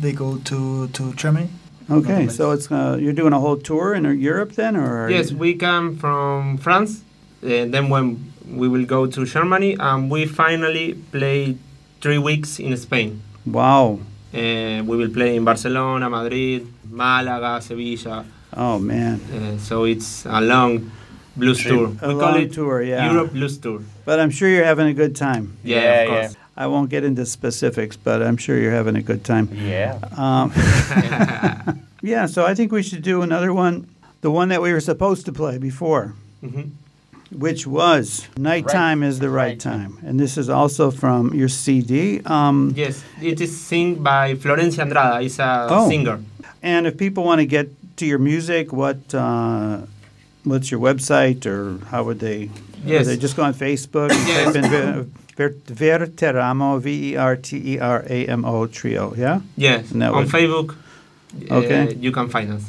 [0.00, 1.48] they go to to Germany.
[1.90, 2.28] okay.
[2.28, 5.08] So it's uh, you're doing a whole tour in Europe then, or?
[5.10, 7.02] yes, we come from France.
[7.42, 11.56] Uh, then when we will go to Germany, and we finally play
[12.00, 13.20] three weeks in Spain.
[13.46, 13.98] Wow.
[14.34, 18.24] Uh, we will play in Barcelona, Madrid, Málaga, Sevilla.
[18.56, 19.20] Oh man.
[19.30, 20.90] Uh, so it's a long
[21.36, 21.72] blues Trip.
[21.74, 21.86] tour.
[21.86, 23.10] A we call long it tour, yeah.
[23.12, 23.80] Europe Blues Tour.
[24.04, 25.56] But I'm sure you're having a good time.
[25.64, 26.36] Yeah, Yeah, of course.
[26.56, 29.48] I won't get into specifics, but I'm sure you're having a good time.
[29.54, 29.98] Yeah.
[30.16, 30.52] Um,
[32.02, 33.86] yeah, so I think we should do another one,
[34.20, 36.14] the one that we were supposed to play before,
[36.44, 36.70] Mhm.
[37.30, 39.96] which was Nighttime is the Right Right Time.
[40.06, 42.20] And this is also from your CD.
[42.26, 45.24] Um, Yes, it is sung by Florencia Andrada.
[45.24, 45.88] Is a Oh.
[45.88, 46.18] singer.
[46.62, 47.66] And if people want to get
[47.96, 49.78] to your music, what uh,
[50.44, 52.50] what's your website or how would they?
[52.84, 53.06] Yes.
[53.06, 54.44] They just go on Facebook and Yes.
[54.54, 59.14] type in Ver- Ver- Verteramo, V E R T E R A M O trio,
[59.16, 59.40] yeah?
[59.56, 60.76] Yes, on would- Facebook.
[61.50, 61.96] uh, Okay.
[62.00, 62.64] you can find us.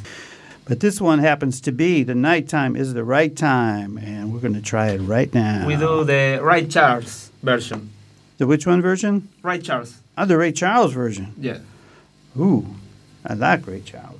[0.65, 4.53] But this one happens to be the nighttime is the right time, and we're going
[4.53, 5.67] to try it right now.
[5.67, 7.89] We do the Ray Charles version.
[8.37, 9.27] the which one version?
[9.41, 9.95] Ray Charles.
[10.17, 11.33] Oh, the Ray Charles version.
[11.37, 11.57] Yeah.
[12.39, 12.65] Ooh,
[13.27, 14.12] I like Ray Charles.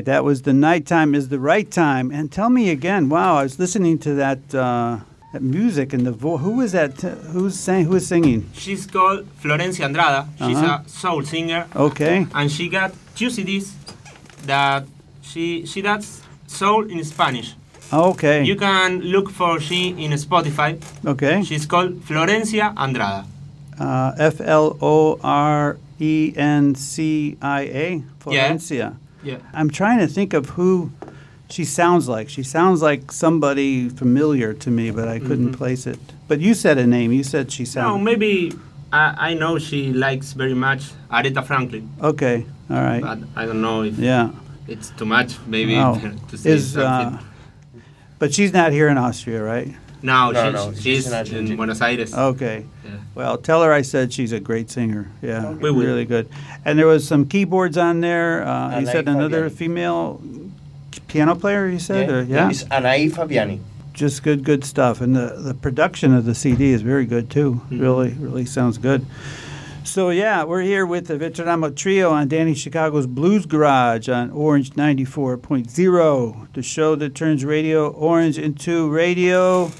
[0.00, 2.10] Right, that was the nighttime is the right time.
[2.10, 3.08] And tell me again.
[3.08, 4.98] Wow, I was listening to that uh,
[5.32, 6.40] that music and the voice.
[6.40, 7.00] who was that?
[7.32, 7.86] Who's saying?
[7.86, 8.48] Who is singing?
[8.54, 10.26] She's called Florencia Andrada.
[10.38, 10.80] She's Uh-huh.
[10.84, 13.66] a soul singer, Okay, and she got two CDs
[14.46, 14.84] that
[15.22, 17.54] she she does soul in Spanish.
[17.92, 20.78] okay, You can look for she in Spotify.
[21.06, 21.42] okay.
[21.42, 23.24] She's called Florencia Andrada.
[23.78, 28.78] Uh, F L O R E N C I A, Florencia.
[28.78, 28.92] Yeah.
[29.52, 30.90] I'm trying to think of who
[31.48, 32.28] she sounds like.
[32.28, 35.56] She sounds like somebody familiar to me, but I couldn't Mhm.
[35.56, 35.98] place it.
[36.28, 37.12] But you said a name.
[37.12, 37.86] You said she sounds.
[37.88, 38.52] No, maybe
[38.92, 43.02] I, I know she likes very much Aretha Franklin, okay, all right.
[43.02, 44.30] but I don't know if Yeah.
[44.68, 45.36] it's too much.
[45.46, 46.00] Maybe Oh.
[46.30, 47.18] to say Is something.
[47.18, 47.20] uh,
[48.18, 49.72] but she's not here in Austria, right?
[50.02, 51.56] No, No, she, no, she's she's in in, Argentina.
[51.56, 52.14] Buenos Aires.
[52.14, 52.64] Okay.
[52.84, 52.90] Yeah.
[53.14, 55.10] Well, tell her I said she's a great singer.
[55.22, 55.84] Yeah, We will.
[55.84, 56.28] really good.
[56.64, 58.46] And there was some keyboards on there.
[58.46, 59.56] Uh, you Anai said another Fabiani.
[59.56, 60.22] female
[61.08, 61.68] piano player.
[61.68, 63.58] You said, or, Yeah, yeah, It's Anaí Fabiani.
[63.92, 65.00] just good, good stuff.
[65.00, 67.60] And the the production of the CD is very good too.
[67.70, 67.80] Mhm.
[67.80, 69.04] Really, really sounds good.
[69.82, 74.70] So yeah, we're here with the Verteramo Trio on Danny Chicago's Blues Garage on Orange
[74.76, 79.72] 94.0, the show that turns Radio Orange into Radio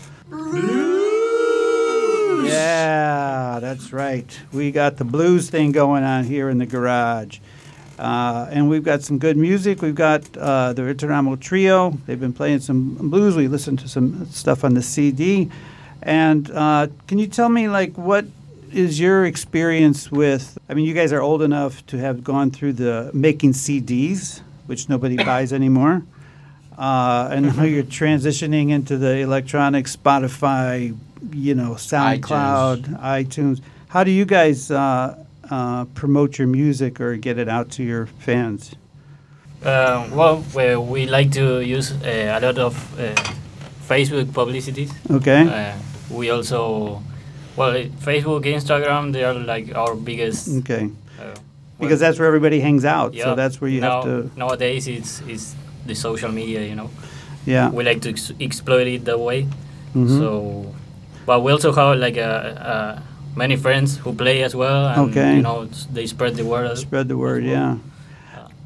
[2.47, 4.41] Yeah, that's right.
[4.53, 7.39] We got the blues thing going on here in the garage.
[7.99, 9.83] Uh, and we've got some good music.
[9.83, 11.99] We've got uh, the Verteramo Trio.
[12.07, 13.37] They've been playing some blues.
[13.37, 15.51] We listened to some stuff on the CD.
[16.03, 18.24] And uh, can you tell me, like, what
[18.72, 20.57] is your experience with?
[20.68, 24.89] I mean, you guys are old enough to have gone through the making CDs, which
[24.89, 26.03] nobody buys anymore.
[26.81, 30.97] Uh, and now you're transitioning into the electronic Spotify,
[31.31, 33.61] you know, SoundCloud, iTunes.
[33.89, 38.07] How do you guys uh, uh, promote your music or get it out to your
[38.07, 38.74] fans?
[39.62, 43.14] Uh, well, we, we like to use uh, a lot of uh,
[43.87, 44.91] Facebook publicities.
[45.11, 45.43] Okay.
[45.47, 45.76] Uh,
[46.11, 47.03] we also,
[47.57, 50.49] well, Facebook, Instagram, they are like our biggest.
[50.61, 50.89] Okay.
[51.20, 51.35] Uh,
[51.78, 53.12] Because that's where everybody hangs out.
[53.12, 54.39] yeah, So that's where you now, have to.
[54.39, 55.55] Nowadays, it's, it's
[55.87, 56.91] the social media, you know.
[57.47, 57.70] Yeah.
[57.70, 59.47] We like to ex- exploit it that way.
[59.95, 60.18] Mhm.
[60.18, 60.74] So,
[61.26, 62.22] but we also have like uh,
[62.72, 62.99] uh,
[63.37, 64.87] many friends who play as well.
[64.89, 65.37] And, Okay.
[65.37, 66.76] You know, they spread the word.
[66.78, 67.68] Spread the word, as yeah.
[67.68, 67.81] well.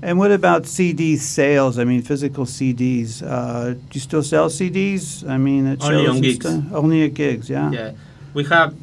[0.02, 1.78] And what about CD sales?
[1.78, 3.22] I mean, physical CDs.
[3.22, 5.26] Uh, do you still sell CDs?
[5.26, 6.44] I mean, at Only on gigs.
[6.44, 6.62] stuff?
[6.74, 7.70] Only at gigs, yeah.
[7.70, 7.90] Yeah,
[8.34, 8.74] we have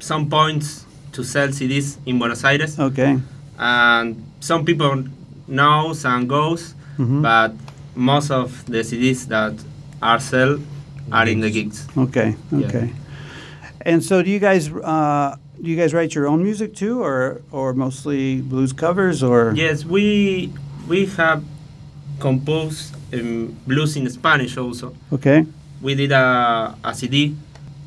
[0.00, 3.18] some points to sell CDs in Buenos Aires, Okay.
[3.58, 5.04] and some people
[5.46, 7.22] knows and goes, Mhm.
[7.22, 7.52] but
[7.96, 9.54] most of the CDs that
[10.02, 10.60] are sold
[11.10, 11.86] are in the gigs.
[11.96, 12.36] Okay.
[12.52, 12.66] Yeah.
[12.68, 12.92] Okay.
[13.80, 17.40] And so, do you guys uh, do you guys write your own music too, or
[17.50, 20.52] or mostly blues covers, or Yes, we
[20.88, 21.42] we have
[22.20, 24.94] composed um, blues in Spanish also.
[25.12, 25.46] Okay.
[25.82, 27.36] We did a, a CD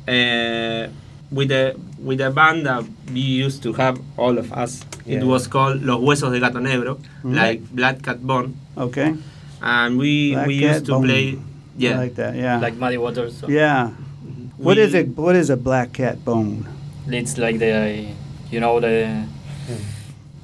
[0.08, 0.88] uh,
[1.30, 4.80] with a with a band that we used to have all of us.
[5.06, 7.34] It was called Los Huesos de Gato Negro, Mhm.
[7.34, 9.14] like Black Cat Bone, Okay.
[9.62, 11.04] And we Black we used to Bone.
[11.04, 11.28] play.
[11.34, 11.38] I
[11.76, 12.34] Yeah, like that.
[12.36, 12.60] Yeah.
[12.60, 13.38] Like Muddy Waters.
[13.38, 13.90] So yeah.
[14.58, 15.16] What we- is it?
[15.16, 16.66] What is a black cat bone?
[17.08, 18.06] It's like the,
[18.50, 19.24] you know, the,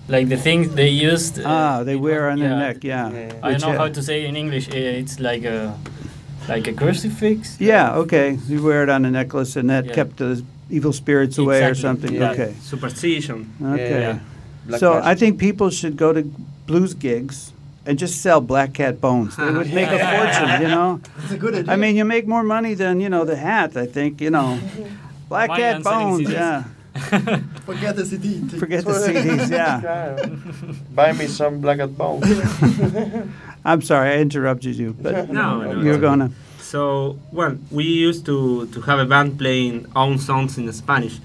[0.08, 1.38] like the things they used.
[1.38, 2.58] uh, Ah, they wear was- on their yeah.
[2.66, 2.84] neck.
[2.84, 3.10] Yeah.
[3.12, 3.32] Yeah.
[3.42, 4.68] I don't know uh, how to say it in English.
[4.68, 5.74] eh, It's like a,
[6.48, 7.56] like a crucifix.
[7.60, 7.96] Yeah.
[8.02, 8.38] Okay.
[8.48, 9.94] You wear it on a necklace, and that Yeah.
[9.94, 12.14] kept the evil spirits away or something.
[12.14, 12.30] yeah.
[12.32, 12.54] Okay.
[12.62, 13.50] superstition.
[13.62, 14.00] Okay.
[14.00, 14.18] Yeah.
[14.66, 15.06] Black so Magic.
[15.06, 16.22] I think people should go to
[16.66, 17.52] blues gigs
[17.86, 19.36] and just sell black cat bones.
[19.36, 21.00] They would make a fortune, you know.
[21.22, 21.72] It's a good idea.
[21.72, 23.76] I mean, you make more money than you know the hat.
[23.76, 24.58] I think you know.
[25.28, 26.32] Black Money cat bones, CDs.
[26.32, 26.62] yeah.
[27.66, 28.46] forget the CD.
[28.48, 29.80] Take- Forget the CDs, yeah.
[29.82, 30.72] Yeah.
[30.94, 32.24] Buy me some black cat bones.
[33.64, 36.00] I'm sorry, I interrupted you, but No, no, you're no.
[36.00, 36.30] gonna.
[36.60, 41.18] So, well, we used to, to have a band playing own songs in Spanish.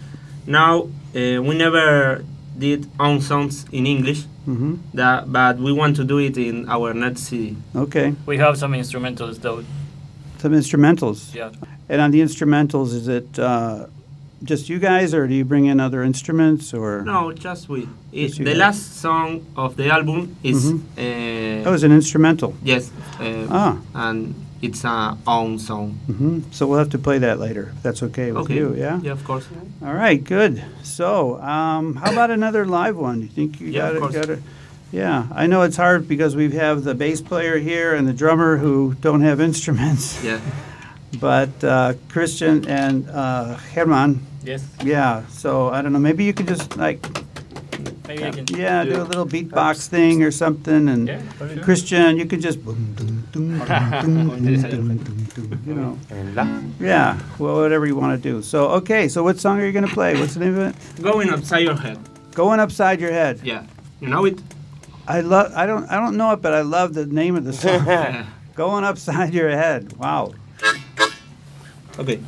[0.47, 0.83] Now,
[1.15, 2.25] uh, we never
[2.57, 6.93] did own songs in English, hmm that, but we want to do it in our
[6.93, 7.55] next CD.
[7.75, 9.63] Okay, We have some instrumentals though.
[10.39, 11.33] some instrumentals.
[11.35, 11.51] Yeah.
[11.89, 13.85] And on the instrumentals, is it uh,
[14.43, 17.03] just you guys, or do you bring in other instruments, or?
[17.03, 17.87] No, just we.
[18.11, 18.57] It, Just the guys.
[18.57, 20.71] last song of the album is.
[20.71, 20.79] Mhm.
[20.97, 22.53] Uh, Oh, it's an instrumental.
[22.63, 22.89] yes,
[23.19, 23.77] uh, Ah.
[23.93, 25.91] and it's a own song.
[26.07, 27.71] hmm So we'll have to play that later.
[27.75, 28.55] If that's okay with Okay.
[28.55, 28.99] you, yeah.
[29.01, 29.47] Yeah, of course.
[29.83, 30.63] All right, good.
[30.83, 33.21] So, um, how about another live one?
[33.21, 33.99] You think you Yeah, got of it?
[33.99, 34.13] course.
[34.15, 34.39] Got it?
[34.91, 38.57] Yeah, I know it's hard because we have the bass player here and the drummer
[38.57, 40.21] who don't have instruments.
[40.23, 40.39] Yeah.
[41.19, 44.63] But uh, Christian and uh, Herman, Yes.
[44.83, 45.25] yeah.
[45.27, 45.99] So I don't know.
[45.99, 47.01] Maybe you could just like
[48.07, 48.47] Maybe can.
[48.47, 51.63] Yeah, do, do a little beatbox thing or something, and yeah, sure.
[51.63, 53.67] Christian, you can just boom, boom, boom, boom,
[54.01, 55.97] boom, boom, boom, you know.
[56.79, 58.41] Yeah, well, whatever you want to do.
[58.41, 60.19] So, okay, so what song are you gonna play?
[60.19, 61.01] What's the name of it?
[61.01, 61.99] Going upside your head.
[62.33, 63.41] Going upside your head.
[63.43, 63.65] Yeah,
[63.99, 64.39] you know it.
[65.07, 65.51] I love.
[65.55, 65.89] I don't.
[65.89, 68.27] I don't know it, but I love the name of the song.
[68.55, 69.93] Going upside your head.
[69.93, 70.33] Wow.
[71.97, 72.19] Okay.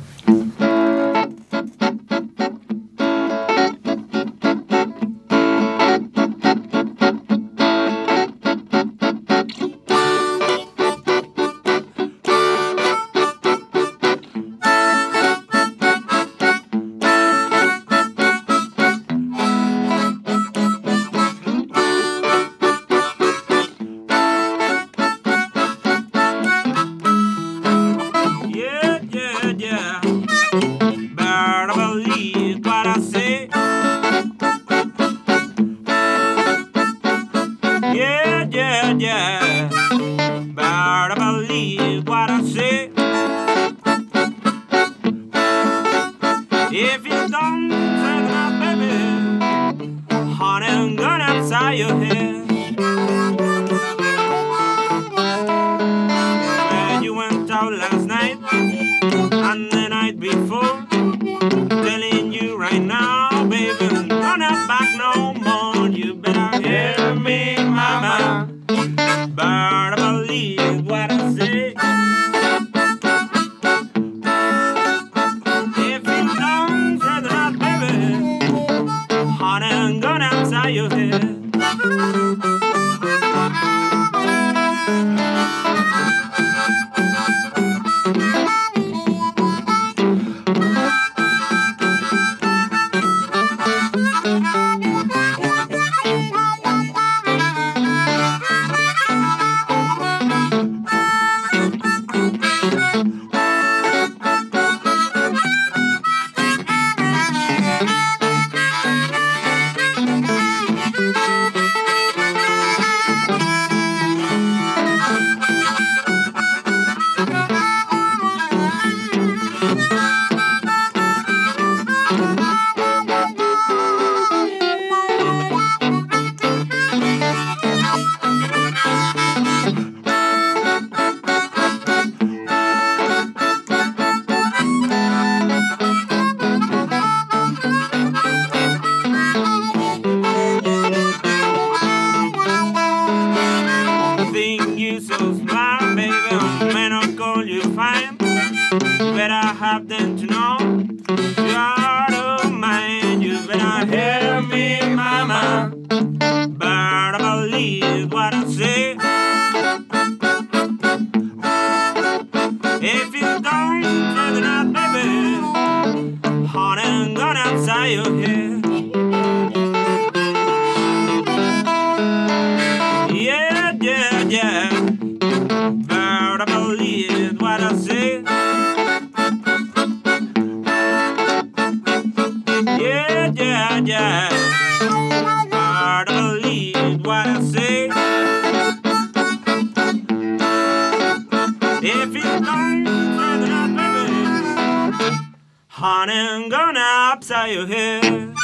[191.86, 195.34] If you don't say that, baby,
[195.66, 196.80] honey, I'm gonna
[197.12, 198.34] upside your head.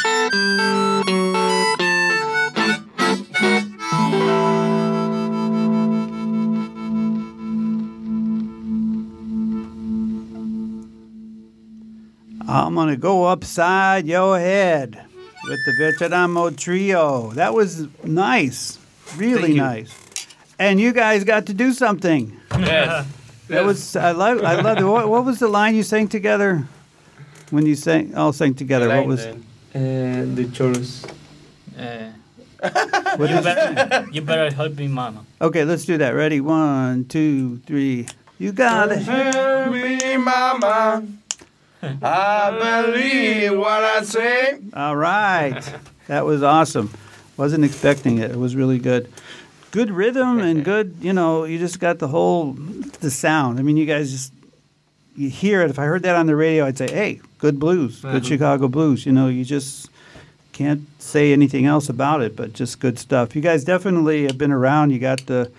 [12.46, 15.02] I'm gonna go upside your head
[15.44, 17.30] with the Verteramo Trio.
[17.30, 18.78] That was nice,
[19.16, 19.98] really nice.
[20.58, 22.38] And you guys got to do something.
[22.50, 23.06] Yes.
[23.50, 24.84] That was I love I love it.
[24.84, 26.64] What, what was the line you sang together?
[27.50, 29.34] When you sang all sang together, what was Uh,
[29.74, 31.04] the chorus.
[31.78, 32.10] Uh,
[33.16, 33.42] what you, did you sing?
[33.74, 35.24] better, you better help me, mama.
[35.40, 36.10] Okay, let's do that.
[36.10, 36.40] Ready?
[36.40, 38.06] One, two, three.
[38.38, 39.04] You got it.
[39.04, 41.06] Tell me, mama.
[41.82, 42.50] I
[42.84, 44.58] believe what I say.
[44.74, 45.60] All right.
[46.08, 46.90] That was awesome.
[47.36, 48.30] Wasn't expecting it.
[48.32, 49.10] It was really good.
[49.70, 52.56] Good rhythm and good, you know, you just got the whole
[53.00, 53.58] the sound.
[53.58, 54.32] I mean, you guys just
[55.16, 55.70] you hear it.
[55.70, 58.26] If I heard that on the radio, I'd say, "Hey, good blues, good Mhm.
[58.28, 59.88] Chicago blues." You know, you just
[60.52, 63.34] can't say anything else about it, but just good stuff.
[63.34, 64.90] You guys definitely have been around.
[64.90, 65.50] You got the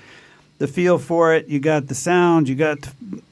[0.60, 1.48] the feel for it.
[1.48, 2.48] You got the sound.
[2.48, 2.78] You got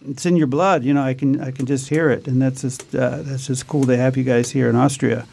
[0.10, 0.84] it's in your blood.
[0.84, 3.68] You know, I can I can just hear it, and that's just uh, that's just
[3.68, 5.26] cool to have you guys here in Austria.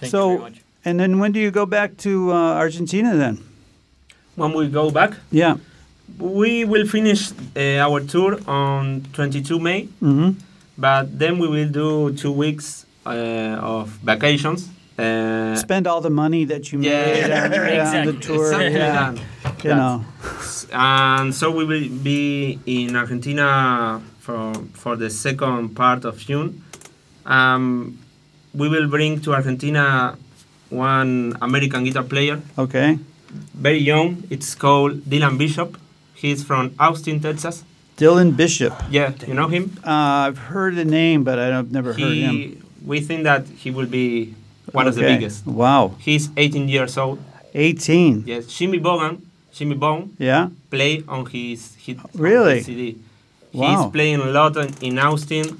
[0.00, 0.60] Thank So- you very much.
[0.84, 3.38] And then when do you go back to uh, Argentina then?
[4.36, 5.56] When we go back, Yeah.
[6.18, 10.30] We will finish uh, our tour on 22 May, hmm
[10.78, 13.10] but then we will do two weeks uh,
[13.62, 14.68] of vacations.
[14.98, 16.90] Uh, Spend all the money that you Yeah.
[17.06, 18.18] made on, on the Exactly.
[18.20, 18.50] tour.
[18.50, 19.12] something like Yeah.
[19.14, 19.64] that.
[19.64, 20.04] You know.
[20.72, 26.60] and so we will be in Argentina for for the second part of June.
[27.24, 27.96] Um,
[28.54, 30.16] we will bring to Argentina
[30.70, 32.98] one American guitar player, Okay.
[33.54, 34.22] very young.
[34.30, 35.76] It's called Dylan Bishop.
[36.16, 37.64] He's from Austin, Texas.
[37.96, 38.74] Dylan Bishop.
[38.90, 39.72] Yeah, you know him.
[39.84, 42.62] Uh, I've heard the name, but I've never heard him.
[42.84, 44.34] We think that he will be
[44.72, 45.46] one of the biggest.
[45.46, 45.94] Wow.
[45.98, 47.18] He's 18 years old.
[47.54, 48.24] 18.
[48.26, 49.20] Yes, Jimmy Bogan,
[49.52, 50.48] Jimmy Bone Yeah.
[50.70, 52.56] play on his hit Really?
[52.56, 52.96] his CD.
[53.52, 53.66] Wow.
[53.84, 55.58] He's playing a lot in, in Austin,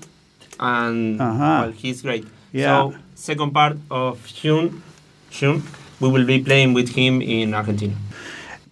[0.61, 1.59] and Uh-huh.
[1.63, 2.27] well, he's great.
[2.53, 2.67] Yeah.
[2.67, 4.83] So second part of June,
[5.31, 5.63] June,
[6.01, 7.95] we will be playing with him in Argentina.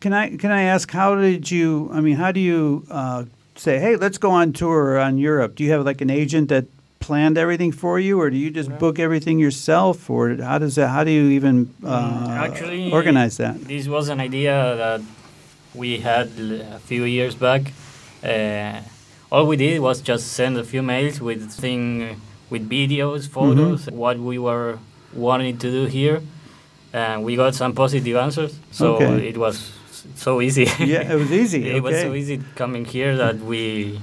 [0.04, 1.88] Can I can I ask how did you?
[1.90, 3.24] I mean, how do you uh,
[3.56, 5.54] say, hey, let's go on tour on Europe?
[5.54, 6.66] Do you have like an agent that
[7.00, 10.88] planned everything for you, or do you just book everything yourself, or how does that?
[10.88, 13.58] How do you even uh, Mm, Actually, organize that?
[13.64, 15.00] This was an idea that
[15.74, 16.28] we had
[16.76, 17.72] a few years back.
[18.22, 18.82] Uh,
[19.32, 24.18] all we did was just send a few mails with thing with videos, photos, what
[24.18, 24.78] we were
[25.14, 26.20] wanting to do here,
[26.92, 28.52] and we got some positive answers.
[28.70, 29.28] So Okay.
[29.28, 29.72] it was
[30.14, 30.64] so easy.
[30.78, 31.68] Yeah, it was easy.
[31.76, 34.00] it was so easy coming here that we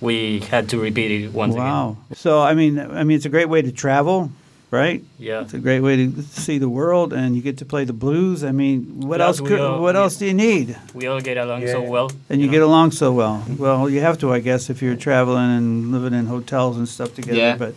[0.00, 1.64] we had to repeat it once again.
[1.66, 1.96] Wow.
[2.14, 4.30] So I mean, I mean, it's a great way to travel,
[4.70, 5.02] right?
[5.18, 5.40] Yeah.
[5.42, 8.44] It's a great way to see the world, and you get to play the blues.
[8.44, 9.48] I mean, what Plus else?
[9.48, 10.76] Could, all- what we- else do you need?
[10.94, 12.10] We all get along so well.
[12.28, 13.42] And you get along so well.
[13.58, 17.14] Well, you have to, I guess, if you're traveling and living in hotels and stuff
[17.14, 17.38] together.
[17.38, 17.56] Yeah.
[17.56, 17.74] But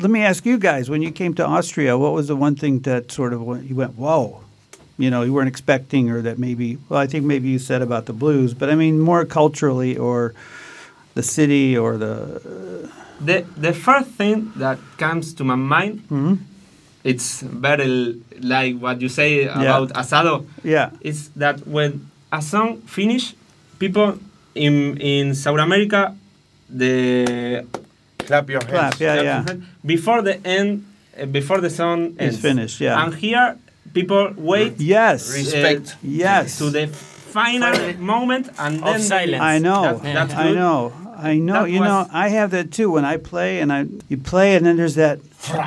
[0.00, 2.80] let me ask you guys: when you came to Austria, what was the one thing
[2.80, 4.40] that sort of went, you went, "Whoa"?
[4.98, 6.78] You know, you weren't expecting, or that maybe.
[6.88, 10.34] Well, I think maybe you said about the blues, but I mean more culturally, or
[11.14, 12.90] the city, or the.
[13.20, 16.38] The the first thing that comes to my mind, Mhm.
[17.04, 20.46] it's very like what you say about asado.
[20.62, 20.90] Yeah.
[21.00, 23.34] is that when a song finish,
[23.78, 24.18] people
[24.54, 26.14] in in South America,
[26.70, 27.64] the
[28.26, 28.94] Clap your hands.
[28.96, 29.00] Clap.
[29.00, 29.22] Yeah.
[29.22, 29.44] Yeah.
[29.84, 30.84] before the end,
[31.18, 32.38] uh, before the song It's ends.
[32.38, 32.78] finished.
[32.80, 33.02] Yeah.
[33.02, 33.56] And here,
[33.98, 35.30] people wait yes.
[35.30, 35.96] Uh, Respect.
[36.02, 36.58] Yes.
[36.58, 39.42] to the final moment, and then Of silence.
[39.42, 39.82] I know.
[39.98, 40.92] That- that's I know.
[41.32, 41.62] I know.
[41.64, 42.88] That you know, I have that too.
[42.92, 45.18] When I play and I you play and then there's that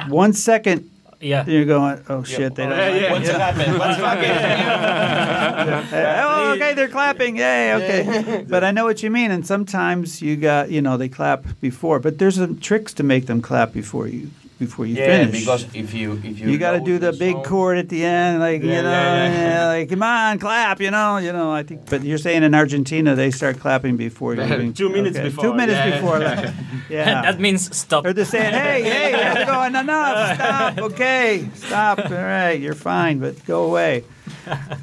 [0.08, 1.46] one second Yeah.
[1.46, 2.80] you're going, oh shit, they oh, don't.
[2.80, 3.12] like it.
[3.12, 3.78] What's happening?
[3.78, 4.00] What's
[5.94, 7.38] oh, okay, they're clapping.
[7.38, 8.46] Yay, okay.
[8.54, 9.30] but I know what you mean.
[9.30, 13.28] And sometimes you got, you know, they clap before, but there's some tricks to make
[13.28, 14.32] them clap before you
[14.62, 15.40] before you Yeah, finish.
[15.40, 18.02] because if you if you you got to do the big song- chord at the
[18.06, 19.50] end, like you know, yeah, yeah.
[19.50, 21.52] yeah, like come on, clap, you know, you know.
[21.52, 25.18] I think, but you're saying in Argentina they start clapping before you even Two minutes
[25.18, 25.92] okay, before, Two minutes yeah.
[26.00, 26.54] before, like,
[26.90, 27.22] yeah.
[27.26, 28.06] that means stop.
[28.06, 32.60] Or they're saying, hey, hey, you have to go, enough, stop, okay, stop, all right,
[32.64, 34.04] you're fine, but go away.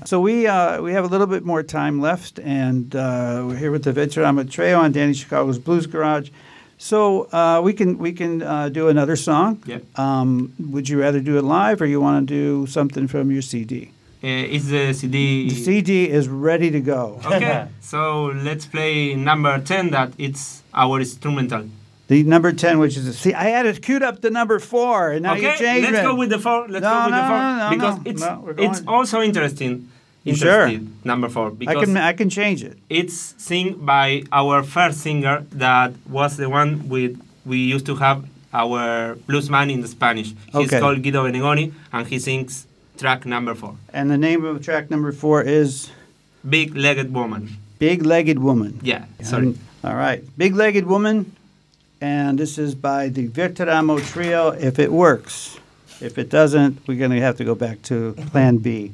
[0.05, 3.71] So we uh, we have a little bit more time left, and uh, we're here
[3.71, 6.31] with the Verteramo Trio on Danny Chicago's Blues Garage.
[6.79, 9.63] So uh, we can we can uh, do another song.
[9.67, 9.79] Yeah.
[9.97, 13.43] Um, would you rather do it live, or you want to do something from your
[13.43, 13.91] CD?
[14.23, 15.49] Uh, it's the CD.
[15.49, 17.21] The CD is ready to go.
[17.25, 19.91] Okay, so let's play number ten.
[19.91, 21.69] That it's our instrumental.
[22.07, 25.11] The number ten, which is a, see, I had it queued up to number four,
[25.13, 26.03] and now you okay, changed let's it.
[26.03, 26.67] go with the four.
[26.69, 29.91] Let's No, go with no, the four no, no, because it's it's also interesting.
[30.37, 30.71] Sure.
[31.05, 32.77] Number four I can I can change it.
[32.89, 38.25] it's sing by our first singer that was the one with we used to have
[38.53, 40.29] our bluesman in the Spanish.
[40.53, 40.81] He's Okay.
[40.81, 42.67] called Guido Benegoni and he sings
[42.99, 45.91] track number four, And the name of track number four is
[46.49, 47.57] Big Legged Woman.
[47.79, 48.81] Big Legged Woman.
[48.83, 49.47] Yeah, sorry.
[49.49, 50.23] Um, all right.
[50.37, 51.33] Big Legged Woman.
[52.01, 54.51] And this is by the Verteramo Trio.
[54.51, 55.59] If it works,
[56.01, 58.93] if it doesn't, we're going to have to go back to plan B.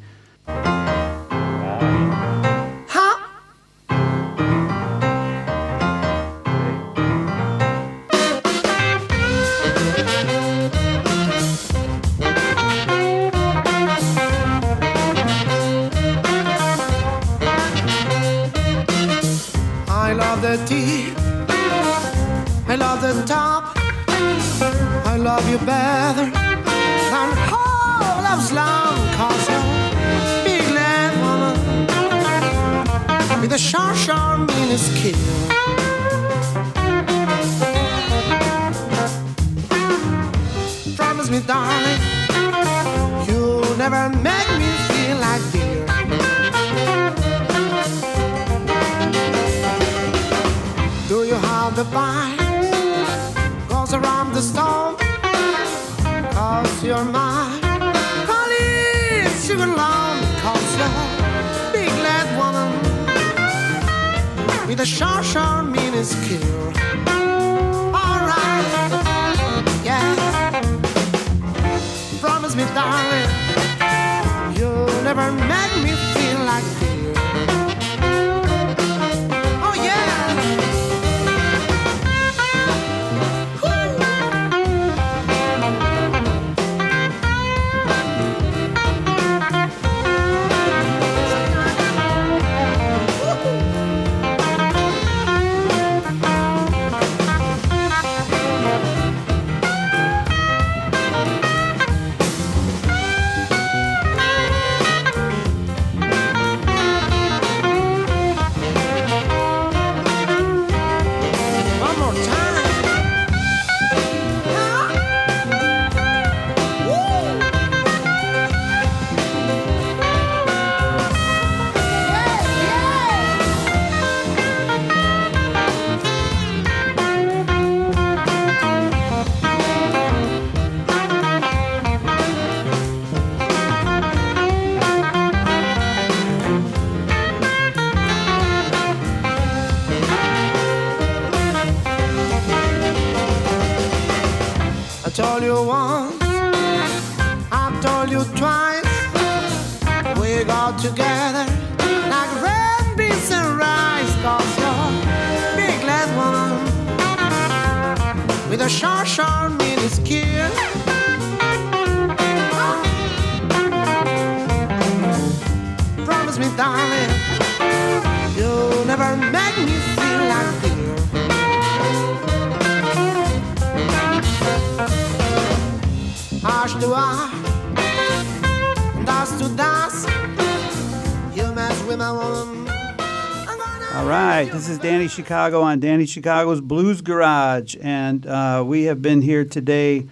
[185.15, 190.07] Chicago on Danny Chicago's Blues Garage, and uh, we have been here today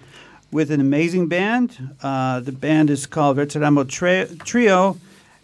[0.49, 1.95] with an amazing band.
[2.01, 4.97] Uh, the band is called Verteramo Tri- Trio,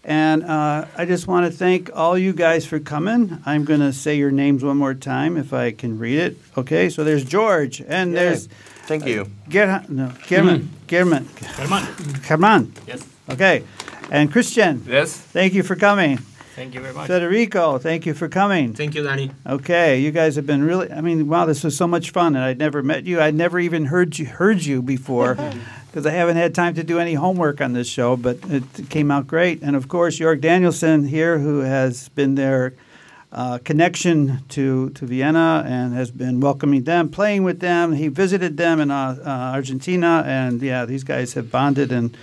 [0.05, 3.39] and uh, I just want to thank all you guys for coming.
[3.45, 6.37] I'm going to say your names one more time if I can read it.
[6.57, 8.47] Okay, so there's George, and there's
[8.87, 9.29] Thank you.
[9.49, 11.25] Gerha- no, German, German,
[11.57, 11.83] Herman.
[12.23, 12.73] German.
[12.87, 13.05] Yes.
[13.29, 13.63] Okay,
[14.09, 14.85] and Christian.
[14.87, 15.17] Yes.
[15.17, 16.19] Thank you for coming.
[16.59, 17.07] Thank you very much.
[17.07, 18.73] Federico, thank you for coming.
[18.73, 19.31] Thank you, Danny.
[19.47, 20.91] Okay, you guys have been really.
[20.91, 23.21] I mean, wow, this was so much fun, and I'd never met you.
[23.21, 25.35] I'd never even heard you heard you before,
[25.87, 28.17] because I haven't had time to do any homework on this show.
[28.17, 32.73] But it came out great, and of course, York Danielsen here, who has been their
[33.31, 37.93] uh, connection to to Vienna and has been welcoming them, playing with them.
[37.93, 42.17] He visited them in uh, uh, Argentina, and yeah, these guys have bonded and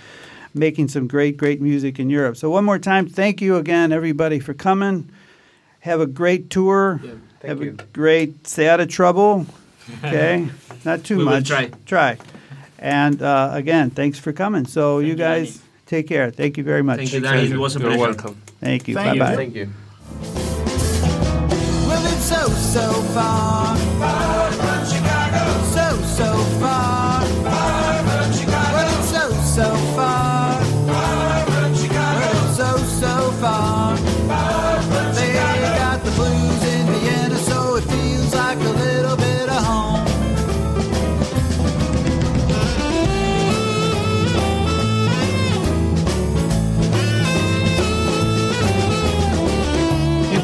[0.57, 2.37] making some great, great music in Europe.
[2.37, 5.09] So one more time, thank you again, everybody, for coming.
[5.81, 6.99] Have a great tour.
[7.03, 7.71] thank Have you.
[7.79, 9.45] a great stay out of trouble.
[10.03, 10.49] Okay,
[10.85, 11.47] not too We will much.
[11.47, 11.71] try.
[11.85, 12.17] Try.
[12.79, 14.65] And uh, again, thanks for coming.
[14.65, 16.29] So you you, guys take care.
[16.29, 16.97] Thank you very much.
[16.97, 17.49] Thank you, Danny.
[17.49, 18.01] It was a You're pleasure.
[18.03, 18.41] welcome.
[18.59, 18.95] Thank you.
[18.95, 19.19] Thank bye you.
[19.19, 19.35] bye.
[19.35, 19.69] Thank you.
[21.87, 23.77] Well, it's so, so far.
[23.77, 25.63] Far from Chicago.
[25.75, 26.59] So, so far.
[26.59, 27.06] Far